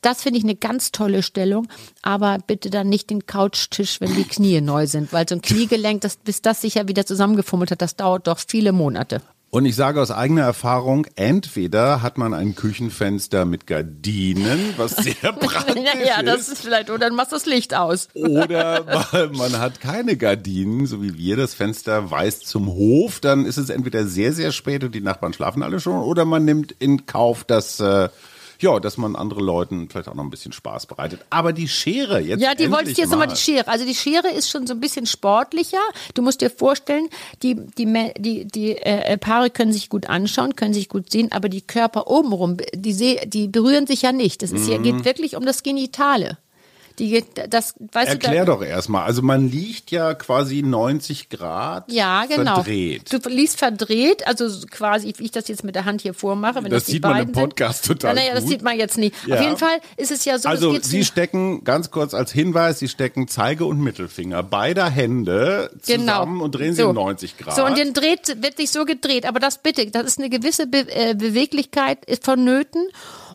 Das 0.02 0.22
finde 0.22 0.40
ich 0.40 0.44
eine 0.44 0.56
ganz 0.56 0.92
tolle 0.92 1.24
Stellung. 1.24 1.68
Aber 2.02 2.38
bitte 2.46 2.70
dann 2.70 2.90
nicht 2.90 3.10
den 3.10 3.26
Couchtisch, 3.26 4.02
wenn 4.02 4.16
die 4.16 4.24
Knie 4.24 4.62
neu 4.62 4.88
sind, 4.88 5.12
weil 5.14 5.28
so 5.28 5.36
ein 5.36 5.42
Kniegelenk, 5.42 6.02
das, 6.02 6.18
bis 6.18 6.42
das 6.42 6.62
sich 6.62 6.76
ja 6.76 6.88
wieder 6.88 7.06
zusammengefummelt 7.06 7.72
hat, 7.72 7.82
das 7.82 7.96
dauert 7.96 8.28
doch 8.28 8.40
viele 8.40 8.72
Monate. 8.72 9.22
Und 9.54 9.66
ich 9.66 9.76
sage 9.76 10.02
aus 10.02 10.12
eigener 10.12 10.44
Erfahrung, 10.44 11.08
entweder 11.16 12.02
hat 12.02 12.18
man 12.18 12.34
ein 12.34 12.56
Küchenfenster 12.56 13.44
mit 13.44 13.68
Gardinen, 13.68 14.74
was 14.78 14.96
sehr 14.96 15.14
praktisch 15.34 15.76
ist. 15.76 16.08
ja, 16.08 16.24
das 16.24 16.48
ist 16.48 16.62
vielleicht, 16.62 16.90
oder 16.90 17.00
dann 17.00 17.16
machst 17.16 17.34
du 17.34 17.36
das 17.36 17.46
Licht 17.46 17.76
aus. 17.76 18.08
Oder 18.14 19.04
man 19.34 19.60
hat 19.60 19.82
keine 19.82 20.16
Gardinen, 20.16 20.86
so 20.86 21.04
wie 21.04 21.18
wir, 21.18 21.36
das 21.36 21.54
Fenster 21.54 22.12
weist 22.12 22.48
zum 22.48 22.68
Hof, 22.68 23.20
dann 23.20 23.46
ist 23.46 23.58
es 23.58 23.70
entweder 23.70 24.08
sehr, 24.08 24.32
sehr 24.32 24.54
spät 24.54 24.86
und 24.86 24.96
die 24.96 25.02
Nachbarn 25.02 25.34
schlafen 25.34 25.64
alle 25.64 25.82
schon, 25.82 26.02
oder 26.02 26.24
man 26.24 26.46
nimmt 26.46 26.72
in 26.80 27.06
Kauf, 27.06 27.44
dass 27.44 27.82
äh, 27.82 28.08
ja, 28.62 28.80
dass 28.80 28.98
man 28.98 29.16
anderen 29.16 29.44
Leuten 29.44 29.90
vielleicht 29.90 30.08
auch 30.08 30.14
noch 30.14 30.24
ein 30.24 30.30
bisschen 30.30 30.52
Spaß 30.52 30.86
bereitet. 30.86 31.22
Aber 31.30 31.54
die 31.54 31.68
Schere 31.68 32.20
jetzt. 32.20 32.42
Ja, 32.42 32.56
die 32.56 32.72
wollte 32.72 32.92
ich 32.92 32.98
jetzt 32.98 33.12
nochmal 33.12 33.28
die 33.28 33.36
Schere. 33.36 33.68
Also 33.68 33.86
die 33.86 33.96
Schere 33.96 34.30
ist 34.30 34.50
schon 34.50 34.68
so 34.68 34.74
ein 34.74 34.80
bisschen 34.80 35.06
sportlicher. 35.06 35.82
Du 36.14 36.22
musst 36.22 36.42
dir 36.42 36.50
vorstellen, 36.50 37.10
die, 37.44 37.56
die, 37.56 38.12
die, 38.18 38.46
die 38.46 38.78
äh, 38.78 39.18
Paare 39.18 39.50
können 39.50 39.74
sich 39.74 39.90
gut 39.90 40.08
anschauen, 40.08 40.56
können 40.56 40.74
sich 40.74 40.90
gut 40.90 41.12
sehen, 41.12 41.32
aber 41.32 41.50
die 41.50 41.62
Körper 41.62 42.08
obenrum, 42.08 42.58
die, 42.74 43.20
die 43.26 43.48
berühren 43.48 43.88
sich 43.88 44.02
ja 44.02 44.12
nicht. 44.12 44.44
Ist 44.44 44.54
mhm. 44.54 44.84
geht 44.84 45.06
wirklich 45.06 45.36
um 45.36 45.46
das 45.46 45.64
Genitale. 45.64 46.38
Die, 47.00 47.24
das, 47.50 47.76
weißt 47.92 48.10
Erklär 48.10 48.46
du, 48.46 48.52
da, 48.52 48.58
doch 48.58 48.64
erstmal. 48.64 49.04
Also 49.04 49.22
man 49.22 49.50
liegt 49.50 49.92
ja 49.92 50.14
quasi 50.14 50.62
90 50.62 51.30
Grad 51.30 51.92
ja, 51.92 52.26
genau. 52.26 52.56
verdreht. 52.56 53.12
Du 53.12 53.30
liegst 53.30 53.58
verdreht, 53.58 54.28
also 54.28 54.48
quasi, 54.70 55.14
wie 55.18 55.26
ich 55.26 55.32
das 55.32 55.48
jetzt 55.48 55.64
mit 55.64 55.76
der 55.76 55.86
Hand 55.86 56.02
hier 56.02 56.14
vormache. 56.14 56.64
Wenn 56.64 56.72
das, 56.72 56.84
das 56.84 56.92
sieht 56.92 57.04
man 57.04 57.22
im 57.22 57.32
Podcast 57.32 57.86
sind. 57.86 58.02
total 58.02 58.16
naja, 58.16 58.34
gut. 58.34 58.42
das 58.42 58.50
sieht 58.50 58.62
man 58.62 58.78
jetzt 58.78 58.98
nicht. 58.98 59.16
Ja. 59.26 59.36
Auf 59.36 59.42
jeden 59.42 59.58
Fall 59.58 59.80
ist 59.98 60.12
es 60.12 60.26
ja 60.26 60.38
so, 60.38 60.50
Also 60.50 60.78
Sie 60.80 61.06
stecken, 61.06 61.64
ganz 61.64 61.92
kurz 61.92 62.14
als 62.14 62.32
Hinweis, 62.32 62.80
Sie 62.80 62.88
stecken 62.88 63.28
Zeige 63.28 63.66
und 63.66 63.80
Mittelfinger 63.80 64.44
beider 64.44 64.90
Hände 64.90 65.72
genau. 65.86 66.02
zusammen 66.02 66.34
genau. 66.34 66.46
und 66.46 66.56
drehen 66.56 66.74
sie 66.74 66.82
so. 66.82 66.90
um 66.90 66.96
90 66.96 67.38
Grad. 67.38 67.56
So, 67.56 67.66
und 67.66 67.78
dann 67.78 67.94
dreht, 67.94 68.42
wird 68.42 68.58
sich 68.58 68.72
so 68.72 68.86
gedreht. 68.86 69.26
Aber 69.26 69.40
das 69.40 69.60
bitte, 69.60 69.90
das 69.90 70.06
ist 70.06 70.20
eine 70.20 70.30
gewisse 70.30 70.68
Be 70.68 70.86
äh, 70.90 71.16
Beweglichkeit 71.16 72.06
ist 72.06 72.26
vonnöten. 72.26 72.88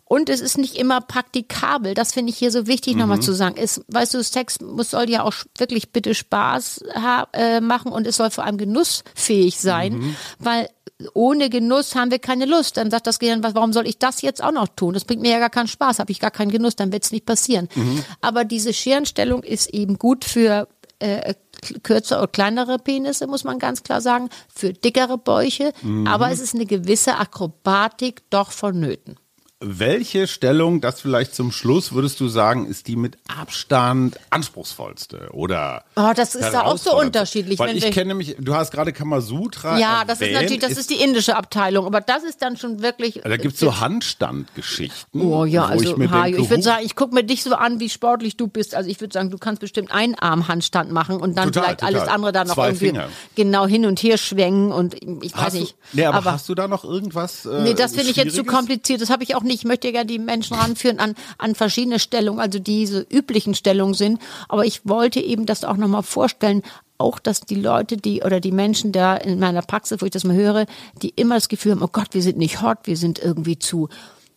Und 0.08 0.28
es 0.28 0.40
ist 0.40 0.56
nicht 0.56 0.76
immer 0.76 1.00
praktikabel. 1.00 1.94
Das 1.94 2.12
finde 2.12 2.30
ich 2.30 2.38
hier 2.38 2.52
so 2.52 2.68
wichtig 2.68 2.94
mhm. 2.94 3.00
nochmal 3.00 3.20
zu 3.20 3.32
sagen. 3.32 3.56
Es, 3.58 3.84
weißt 3.88 4.14
du, 4.14 4.22
Sex 4.22 4.60
muss, 4.60 4.90
soll 4.90 5.10
ja 5.10 5.24
auch 5.24 5.34
wirklich 5.58 5.90
bitte 5.90 6.14
Spaß 6.14 6.84
äh, 7.32 7.60
machen 7.60 7.90
und 7.90 8.06
es 8.06 8.16
soll 8.16 8.30
vor 8.30 8.44
allem 8.44 8.56
genussfähig 8.56 9.58
sein, 9.58 9.94
mhm. 9.94 10.16
weil 10.38 10.68
ohne 11.12 11.50
Genuss 11.50 11.96
haben 11.96 12.12
wir 12.12 12.20
keine 12.20 12.46
Lust. 12.46 12.76
Dann 12.76 12.90
sagt 12.90 13.08
das 13.08 13.18
Gehirn, 13.18 13.42
warum 13.42 13.72
soll 13.72 13.86
ich 13.86 13.98
das 13.98 14.22
jetzt 14.22 14.42
auch 14.42 14.52
noch 14.52 14.68
tun? 14.68 14.94
Das 14.94 15.04
bringt 15.04 15.22
mir 15.22 15.32
ja 15.32 15.40
gar 15.40 15.50
keinen 15.50 15.68
Spaß, 15.68 15.98
habe 15.98 16.12
ich 16.12 16.20
gar 16.20 16.30
keinen 16.30 16.52
Genuss, 16.52 16.76
dann 16.76 16.92
wird 16.92 17.04
es 17.04 17.10
nicht 17.10 17.26
passieren. 17.26 17.68
Mhm. 17.74 18.04
Aber 18.20 18.44
diese 18.44 18.72
Scherenstellung 18.72 19.42
ist 19.42 19.74
eben 19.74 19.98
gut 19.98 20.24
für 20.24 20.68
äh, 21.00 21.34
kürzer 21.82 22.18
oder 22.18 22.28
kleinere 22.28 22.78
Penisse, 22.78 23.26
muss 23.26 23.44
man 23.44 23.58
ganz 23.58 23.82
klar 23.82 24.00
sagen, 24.00 24.30
für 24.54 24.72
dickere 24.72 25.18
Bäuche. 25.18 25.72
Mhm. 25.82 26.06
Aber 26.06 26.30
es 26.30 26.38
ist 26.38 26.54
eine 26.54 26.66
gewisse 26.66 27.16
Akrobatik 27.16 28.22
doch 28.30 28.52
vonnöten. 28.52 29.16
Welche 29.60 30.26
Stellung, 30.26 30.82
das 30.82 31.00
vielleicht 31.00 31.34
zum 31.34 31.50
Schluss, 31.50 31.92
würdest 31.92 32.20
du 32.20 32.28
sagen, 32.28 32.66
ist 32.66 32.88
die 32.88 32.96
mit 32.96 33.16
Abstand 33.26 34.20
anspruchsvollste 34.28 35.30
oder? 35.32 35.82
Oh, 35.96 36.12
das 36.14 36.34
ist 36.34 36.50
da 36.50 36.64
auch 36.64 36.76
so 36.76 36.94
unterschiedlich. 37.00 37.58
Weil 37.58 37.74
ich 37.74 37.90
kenne 37.90 38.08
nämlich, 38.08 38.36
du 38.38 38.54
hast 38.54 38.70
gerade 38.70 38.92
Kamasutra. 38.92 39.78
Ja, 39.78 40.04
das 40.04 40.20
ist 40.20 40.34
natürlich, 40.34 40.58
das 40.58 40.72
ist, 40.72 40.78
ist, 40.80 40.90
die 40.90 41.02
indische 41.02 41.36
Abteilung, 41.36 41.86
aber 41.86 42.02
das 42.02 42.22
ist 42.22 42.42
dann 42.42 42.58
schon 42.58 42.82
wirklich. 42.82 43.22
Da 43.24 43.38
gibt's 43.38 43.58
so 43.58 43.80
Handstandgeschichten. 43.80 45.22
Oh 45.22 45.46
ja, 45.46 45.64
also 45.64 45.96
ich, 45.96 46.10
Hajo, 46.10 46.36
ich 46.36 46.50
würde 46.50 46.62
sagen, 46.62 46.84
ich 46.84 46.94
gucke 46.94 47.14
mir 47.14 47.24
dich 47.24 47.42
so 47.42 47.54
an, 47.54 47.80
wie 47.80 47.88
sportlich 47.88 48.36
du 48.36 48.48
bist. 48.48 48.74
Also 48.74 48.90
ich 48.90 49.00
würde 49.00 49.14
sagen, 49.14 49.30
du 49.30 49.38
kannst 49.38 49.62
bestimmt 49.62 49.90
einen 49.90 50.16
Arm 50.16 50.48
Handstand 50.48 50.92
machen 50.92 51.16
und 51.16 51.38
dann 51.38 51.46
total, 51.46 51.62
vielleicht 51.62 51.80
total. 51.80 51.94
alles 51.94 52.08
andere 52.08 52.32
da 52.32 52.44
noch 52.44 52.56
Zwei 52.56 52.66
irgendwie 52.66 52.88
Finger. 52.88 53.08
genau 53.34 53.66
hin 53.66 53.86
und 53.86 54.02
her 54.02 54.18
schwenken 54.18 54.70
und 54.70 54.96
ich 55.22 55.34
hast 55.34 55.46
weiß 55.46 55.54
nicht. 55.54 55.72
Du, 55.72 55.76
nee, 55.96 56.04
aber, 56.04 56.18
aber, 56.18 56.32
hast 56.32 56.46
du 56.46 56.54
da 56.54 56.68
noch 56.68 56.84
irgendwas? 56.84 57.46
Äh, 57.46 57.62
nee, 57.62 57.72
das 57.72 57.94
finde 57.94 58.10
ich 58.10 58.16
jetzt 58.16 58.36
zu 58.36 58.44
kompliziert. 58.44 59.00
Das 59.00 59.08
habe 59.08 59.24
ich 59.24 59.34
auch 59.34 59.45
nicht. 59.46 59.60
Ich 59.60 59.64
möchte 59.64 59.90
ja 59.90 60.04
die 60.04 60.18
Menschen 60.18 60.56
ranführen 60.56 60.98
an, 60.98 61.14
an 61.38 61.54
verschiedene 61.54 61.98
Stellungen, 61.98 62.40
also 62.40 62.58
diese 62.58 63.06
üblichen 63.10 63.54
Stellungen 63.54 63.94
sind. 63.94 64.20
Aber 64.48 64.64
ich 64.64 64.82
wollte 64.84 65.20
eben 65.20 65.46
das 65.46 65.64
auch 65.64 65.76
nochmal 65.76 66.02
vorstellen, 66.02 66.62
auch, 66.98 67.18
dass 67.18 67.40
die 67.40 67.56
Leute, 67.56 67.96
die 67.96 68.22
oder 68.22 68.40
die 68.40 68.52
Menschen 68.52 68.92
da 68.92 69.16
in 69.16 69.38
meiner 69.38 69.62
Praxis, 69.62 70.00
wo 70.00 70.06
ich 70.06 70.12
das 70.12 70.24
mal 70.24 70.36
höre, 70.36 70.66
die 71.02 71.10
immer 71.10 71.34
das 71.34 71.48
Gefühl 71.48 71.72
haben, 71.72 71.82
oh 71.82 71.90
Gott, 71.92 72.08
wir 72.12 72.22
sind 72.22 72.38
nicht 72.38 72.62
hot, 72.62 72.78
wir 72.84 72.96
sind 72.96 73.18
irgendwie 73.18 73.58
zu 73.58 73.88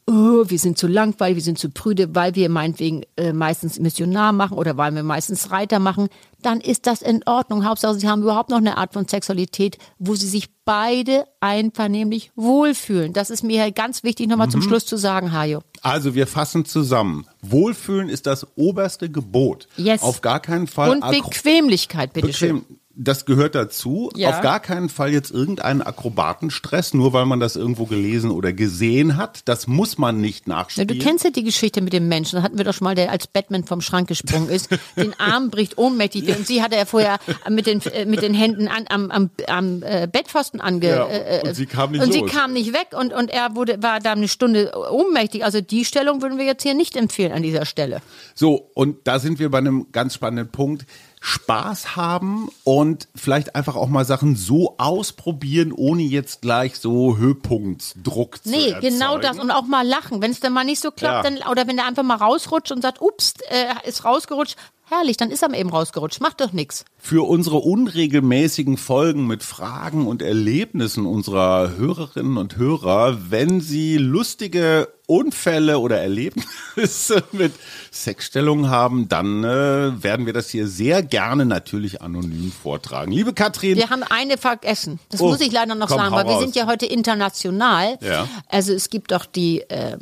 oh, 0.09 0.49
wir 0.49 0.59
sind 0.59 0.77
zu 0.77 0.87
langweilig, 0.87 1.35
wir 1.37 1.43
sind 1.43 1.59
zu 1.59 1.69
prüde, 1.69 2.15
weil 2.15 2.35
wir 2.35 2.49
meinetwegen 2.49 3.03
äh, 3.15 3.31
meistens 3.31 3.79
Missionar 3.79 4.33
machen 4.33 4.57
oder 4.57 4.75
weil 4.75 4.93
wir 4.93 5.03
meistens 5.03 5.51
Reiter 5.51 5.79
machen, 5.79 6.09
dann 6.41 6.59
ist 6.61 6.87
das 6.87 7.01
in 7.01 7.21
Ordnung. 7.25 7.65
Hauptsache, 7.65 7.95
sie 7.95 8.07
haben 8.07 8.23
überhaupt 8.23 8.49
noch 8.49 8.57
eine 8.57 8.77
Art 8.77 8.93
von 8.93 9.07
Sexualität, 9.07 9.77
wo 9.99 10.15
sie 10.15 10.27
sich 10.27 10.49
beide 10.65 11.25
einvernehmlich 11.39 12.31
wohlfühlen. 12.35 13.13
Das 13.13 13.29
ist 13.29 13.43
mir 13.43 13.71
ganz 13.71 14.03
wichtig, 14.03 14.27
nochmal 14.27 14.47
mhm. 14.47 14.51
zum 14.51 14.61
Schluss 14.63 14.85
zu 14.85 14.97
sagen, 14.97 15.31
Hajo. 15.31 15.61
Also 15.81 16.15
wir 16.15 16.27
fassen 16.27 16.65
zusammen. 16.65 17.25
Wohlfühlen 17.41 18.09
ist 18.09 18.25
das 18.25 18.47
oberste 18.55 19.09
Gebot. 19.09 19.67
Yes. 19.77 20.01
Auf 20.01 20.21
gar 20.21 20.39
keinen 20.39 20.67
Fall. 20.67 20.89
Und 20.89 21.01
Bequemlichkeit, 21.01 22.13
bitteschön. 22.13 22.61
Bequem 22.61 22.79
das 23.01 23.25
gehört 23.25 23.55
dazu. 23.55 24.11
Ja. 24.15 24.29
Auf 24.29 24.41
gar 24.41 24.59
keinen 24.59 24.89
Fall 24.89 25.13
jetzt 25.13 25.31
irgendeinen 25.31 25.81
Akrobatenstress, 25.81 26.93
nur 26.93 27.13
weil 27.13 27.25
man 27.25 27.39
das 27.39 27.55
irgendwo 27.55 27.85
gelesen 27.85 28.29
oder 28.29 28.51
gesehen 28.51 29.15
hat. 29.15 29.41
Das 29.45 29.67
muss 29.67 29.97
man 29.97 30.19
nicht 30.19 30.47
nachspielen. 30.47 30.89
Ja, 30.89 30.95
du 30.95 31.01
kennst 31.01 31.23
ja 31.23 31.31
die 31.31 31.45
Geschichte 31.45 31.81
mit 31.81 31.93
dem 31.93 32.09
Menschen. 32.09 32.35
Da 32.35 32.43
hatten 32.43 32.57
wir 32.57 32.65
doch 32.65 32.73
schon 32.73 32.83
mal, 32.83 32.95
der 32.95 33.09
als 33.09 33.25
Batman 33.27 33.63
vom 33.63 33.79
Schrank 33.79 34.09
gesprungen 34.09 34.49
ist, 34.49 34.69
den 34.97 35.17
Arm 35.17 35.49
bricht 35.49 35.77
ohnmächtig. 35.77 36.27
Und 36.35 36.45
sie 36.45 36.61
hatte 36.61 36.75
er 36.75 36.85
vorher 36.85 37.19
mit 37.49 37.67
den, 37.67 37.81
äh, 37.85 38.05
mit 38.05 38.21
den 38.21 38.33
Händen 38.33 38.67
an, 38.67 38.85
am, 38.89 39.11
am, 39.11 39.29
am 39.47 39.81
äh, 39.81 40.07
Bettpfosten 40.11 40.59
ange... 40.59 40.89
Ja, 40.89 41.07
äh, 41.07 41.47
und 41.47 41.53
sie 41.55 41.67
kam 41.67 41.91
nicht 41.91 42.03
Und 42.03 42.13
los. 42.13 42.15
sie 42.15 42.35
kam 42.35 42.51
nicht 42.51 42.73
weg 42.73 42.89
und, 42.99 43.13
und 43.13 43.31
er 43.31 43.55
wurde, 43.55 43.81
war 43.81 44.01
da 44.01 44.11
eine 44.11 44.27
Stunde 44.27 44.73
ohnmächtig. 44.91 45.45
Also 45.45 45.61
die 45.61 45.85
Stellung 45.85 46.21
würden 46.21 46.37
wir 46.37 46.45
jetzt 46.45 46.63
hier 46.63 46.73
nicht 46.73 46.97
empfehlen 46.97 47.31
an 47.31 47.43
dieser 47.43 47.65
Stelle. 47.65 48.01
So, 48.35 48.69
und 48.73 49.07
da 49.07 49.19
sind 49.19 49.39
wir 49.39 49.49
bei 49.49 49.59
einem 49.59 49.87
ganz 49.93 50.15
spannenden 50.15 50.51
Punkt. 50.51 50.85
Spaß 51.21 51.97
haben 51.97 52.49
und 52.63 53.09
vielleicht 53.13 53.55
einfach 53.55 53.75
auch 53.75 53.89
mal 53.89 54.05
Sachen 54.05 54.37
so 54.37 54.75
ausprobieren, 54.77 55.73
ohne 55.73 56.03
jetzt 56.03 56.41
gleich 56.41 56.77
so 56.77 57.17
Höhepunktsdruck 57.17 58.43
zu 58.43 58.49
Nee, 58.49 58.73
genau 58.79 59.17
das 59.17 59.37
und 59.37 59.51
auch 59.51 59.65
mal 59.65 59.85
lachen. 59.85 60.21
Wenn 60.21 60.31
es 60.31 60.39
dann 60.39 60.53
mal 60.53 60.63
nicht 60.63 60.79
so 60.79 60.91
klappt, 60.91 61.25
ja. 61.25 61.29
dann, 61.29 61.49
oder 61.49 61.67
wenn 61.67 61.75
der 61.75 61.87
einfach 61.87 62.03
mal 62.03 62.15
rausrutscht 62.15 62.71
und 62.71 62.81
sagt, 62.81 63.01
ups, 63.01 63.33
äh, 63.49 63.65
ist 63.87 64.05
rausgerutscht, 64.05 64.55
Herrlich, 64.89 65.17
dann 65.17 65.29
ist 65.29 65.43
er 65.43 65.53
eben 65.53 65.69
rausgerutscht. 65.69 66.19
Macht 66.19 66.41
doch 66.41 66.51
nichts. 66.51 66.83
Für 66.97 67.27
unsere 67.27 67.57
unregelmäßigen 67.57 68.75
Folgen 68.77 69.27
mit 69.27 69.43
Fragen 69.43 70.07
und 70.07 70.23
Erlebnissen 70.23 71.05
unserer 71.05 71.77
Hörerinnen 71.77 72.37
und 72.37 72.57
Hörer, 72.57 73.29
wenn 73.29 73.61
sie 73.61 73.97
lustige 73.97 74.87
Unfälle 75.05 75.79
oder 75.79 75.99
Erlebnisse 75.99 77.23
mit 77.31 77.53
Sexstellungen 77.91 78.69
haben, 78.69 79.09
dann 79.09 79.43
äh, 79.43 80.03
werden 80.03 80.25
wir 80.25 80.33
das 80.33 80.49
hier 80.49 80.67
sehr 80.67 81.03
gerne 81.03 81.45
natürlich 81.45 82.01
anonym 82.01 82.51
vortragen. 82.51 83.11
Liebe 83.11 83.33
Katrin. 83.33 83.75
Wir 83.75 83.91
haben 83.91 84.03
eine 84.03 84.37
vergessen. 84.37 84.99
Das 85.09 85.21
oh, 85.21 85.29
muss 85.29 85.41
ich 85.41 85.51
leider 85.51 85.75
noch 85.75 85.87
komm, 85.87 85.97
sagen, 85.97 86.15
weil 86.15 86.27
wir 86.27 86.39
sind 86.39 86.55
ja 86.55 86.65
heute 86.65 86.87
international. 86.87 87.97
Ja. 88.01 88.27
Also 88.47 88.73
es 88.73 88.89
gibt 88.89 89.11
doch 89.11 89.25
die, 89.25 89.61
äh, 89.61 89.97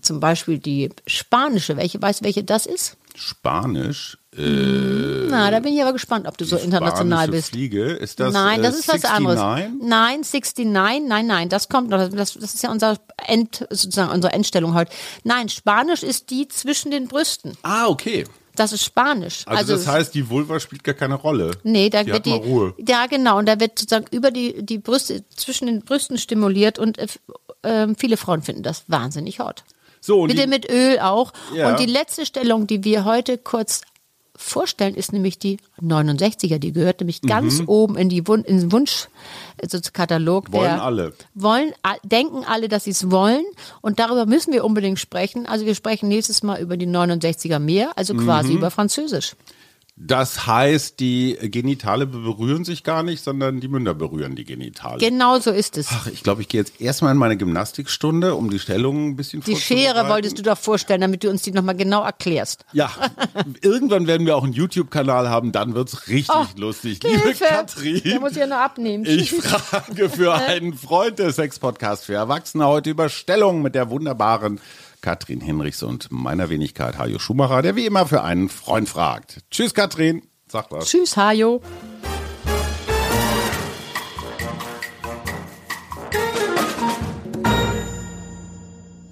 zum 0.00 0.20
Beispiel 0.20 0.58
die 0.58 0.90
spanische. 1.06 1.76
Welche, 1.76 2.00
weißt 2.00 2.20
du, 2.20 2.24
welche 2.24 2.44
das 2.44 2.64
ist? 2.64 2.96
Spanisch. 3.18 4.18
Äh, 4.36 5.26
Na, 5.28 5.50
da 5.50 5.60
bin 5.60 5.74
ich 5.74 5.82
aber 5.82 5.92
gespannt, 5.92 6.26
ob 6.26 6.38
du 6.38 6.44
so 6.44 6.56
international 6.56 7.28
bist. 7.28 7.50
Fliege, 7.50 7.84
ist 7.84 8.18
das 8.18 8.32
Nein, 8.32 8.62
das 8.62 8.76
äh, 8.76 8.78
ist 8.78 8.88
69? 8.88 9.10
was 9.10 9.16
anderes. 9.16 9.38
Nein, 9.82 10.20
69, 10.22 10.66
nein, 10.66 11.26
nein, 11.26 11.48
das 11.48 11.68
kommt 11.68 11.90
noch. 11.90 11.98
Das, 11.98 12.34
das 12.34 12.54
ist 12.54 12.62
ja 12.62 12.70
unser 12.70 12.98
End, 13.26 13.66
sozusagen 13.70 14.10
unsere 14.10 14.32
Endstellung 14.32 14.74
heute. 14.74 14.92
Nein, 15.24 15.48
Spanisch 15.48 16.02
ist 16.02 16.30
die 16.30 16.48
zwischen 16.48 16.90
den 16.90 17.08
Brüsten. 17.08 17.56
Ah, 17.62 17.86
okay. 17.88 18.24
Das 18.54 18.72
ist 18.72 18.84
Spanisch. 18.84 19.42
Also, 19.46 19.72
also, 19.72 19.76
das 19.76 19.86
heißt, 19.86 20.14
die 20.14 20.28
Vulva 20.28 20.60
spielt 20.60 20.84
gar 20.84 20.94
keine 20.94 21.14
Rolle. 21.14 21.52
Nee, 21.62 21.88
da 21.88 22.04
die 22.04 22.12
wird 22.12 22.26
die 22.26 22.32
Ruhe. 22.32 22.74
Ja, 22.86 23.06
genau, 23.06 23.38
und 23.38 23.46
da 23.46 23.58
wird 23.58 23.78
sozusagen 23.78 24.06
über 24.10 24.30
die 24.30 24.62
die 24.62 24.78
Brüste 24.78 25.24
zwischen 25.34 25.66
den 25.66 25.80
Brüsten 25.80 26.18
stimuliert 26.18 26.78
und 26.78 26.98
äh, 26.98 27.06
äh, 27.62 27.94
viele 27.96 28.16
Frauen 28.16 28.42
finden 28.42 28.62
das 28.62 28.84
wahnsinnig 28.88 29.40
hot. 29.40 29.64
So, 30.02 30.26
Bitte 30.26 30.42
die, 30.42 30.48
mit 30.48 30.68
Öl 30.68 30.98
auch. 30.98 31.32
Ja. 31.54 31.70
Und 31.70 31.78
die 31.78 31.86
letzte 31.86 32.26
Stellung, 32.26 32.66
die 32.66 32.82
wir 32.82 33.04
heute 33.04 33.38
kurz 33.38 33.82
vorstellen, 34.34 34.96
ist 34.96 35.12
nämlich 35.12 35.38
die 35.38 35.58
69er. 35.80 36.58
Die 36.58 36.72
gehört 36.72 37.00
nämlich 37.00 37.22
mhm. 37.22 37.28
ganz 37.28 37.62
oben 37.66 37.96
in, 37.96 38.08
die 38.08 38.26
Wun 38.26 38.42
in 38.42 38.58
den 38.58 38.72
Wunschkatalog. 38.72 40.46
Also 40.46 40.58
wollen 40.58 40.80
alle. 40.80 41.12
Wollen, 41.34 41.72
denken 42.02 42.44
alle, 42.44 42.68
dass 42.68 42.84
sie 42.84 42.90
es 42.90 43.12
wollen. 43.12 43.44
Und 43.80 44.00
darüber 44.00 44.26
müssen 44.26 44.52
wir 44.52 44.64
unbedingt 44.64 44.98
sprechen. 44.98 45.46
Also 45.46 45.66
wir 45.66 45.76
sprechen 45.76 46.08
nächstes 46.08 46.42
Mal 46.42 46.60
über 46.60 46.76
die 46.76 46.88
69er 46.88 47.60
mehr, 47.60 47.92
also 47.96 48.14
quasi 48.14 48.50
mhm. 48.50 48.58
über 48.58 48.70
Französisch. 48.72 49.36
Das 50.04 50.48
heißt, 50.48 50.98
die 50.98 51.38
Genitale 51.42 52.06
berühren 52.06 52.64
sich 52.64 52.82
gar 52.82 53.04
nicht, 53.04 53.22
sondern 53.22 53.60
die 53.60 53.68
Münder 53.68 53.94
berühren 53.94 54.34
die 54.34 54.44
Genitale. 54.44 54.98
Genau 54.98 55.38
so 55.38 55.52
ist 55.52 55.78
es. 55.78 55.88
Ach, 55.90 56.08
ich 56.08 56.24
glaube, 56.24 56.42
ich 56.42 56.48
gehe 56.48 56.60
jetzt 56.60 56.80
erstmal 56.80 57.12
in 57.12 57.18
meine 57.18 57.36
Gymnastikstunde, 57.36 58.34
um 58.34 58.50
die 58.50 58.58
Stellung 58.58 59.10
ein 59.10 59.16
bisschen 59.16 59.42
Die 59.42 59.54
Schere 59.54 60.08
wolltest 60.08 60.38
du 60.38 60.42
doch 60.42 60.58
vorstellen, 60.58 61.00
damit 61.00 61.22
du 61.22 61.30
uns 61.30 61.42
die 61.42 61.52
nochmal 61.52 61.76
genau 61.76 62.02
erklärst. 62.02 62.64
Ja, 62.72 62.90
irgendwann 63.60 64.08
werden 64.08 64.26
wir 64.26 64.36
auch 64.36 64.42
einen 64.42 64.54
YouTube-Kanal 64.54 65.28
haben, 65.28 65.52
dann 65.52 65.74
wird's 65.74 66.08
richtig 66.08 66.34
oh, 66.34 66.46
lustig. 66.56 67.00
Liebe 67.04 67.22
Hilfe. 67.22 67.44
Katrin. 67.44 68.02
Der 68.04 68.20
muss 68.20 68.34
ja 68.34 68.46
nur 68.48 68.58
abnehmen. 68.58 69.04
Ich 69.06 69.30
frage 69.30 70.10
für 70.10 70.34
einen 70.46 70.74
Freund 70.74 71.20
des 71.20 71.36
Sex-Podcast 71.36 72.06
für 72.06 72.14
Erwachsene 72.14 72.66
heute 72.66 72.90
über 72.90 73.08
Stellung 73.08 73.62
mit 73.62 73.76
der 73.76 73.88
wunderbaren 73.88 74.60
Katrin 75.02 75.40
Hinrichs 75.40 75.82
und 75.82 76.10
meiner 76.10 76.48
Wenigkeit 76.48 76.96
Hajo 76.96 77.18
Schumacher, 77.18 77.60
der 77.60 77.76
wie 77.76 77.84
immer 77.84 78.06
für 78.06 78.22
einen 78.22 78.48
Freund 78.48 78.88
fragt. 78.88 79.40
Tschüss, 79.50 79.74
Katrin. 79.74 80.22
Sag 80.48 80.70
was. 80.70 80.86
Tschüss, 80.88 81.16
Hajo. 81.16 81.60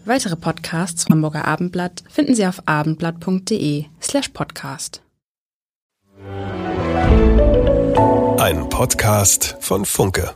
Weitere 0.05 0.37
Podcasts 0.37 1.05
vom 1.05 1.15
Hamburger 1.15 1.47
Abendblatt 1.47 2.03
finden 2.09 2.35
Sie 2.35 2.47
auf 2.47 2.63
abendblatt.de 2.67 3.85
slash 4.03 4.31
podcast. 4.31 5.03
Ein 8.39 8.69
Podcast 8.71 9.57
von 9.61 9.85
Funke. 9.85 10.35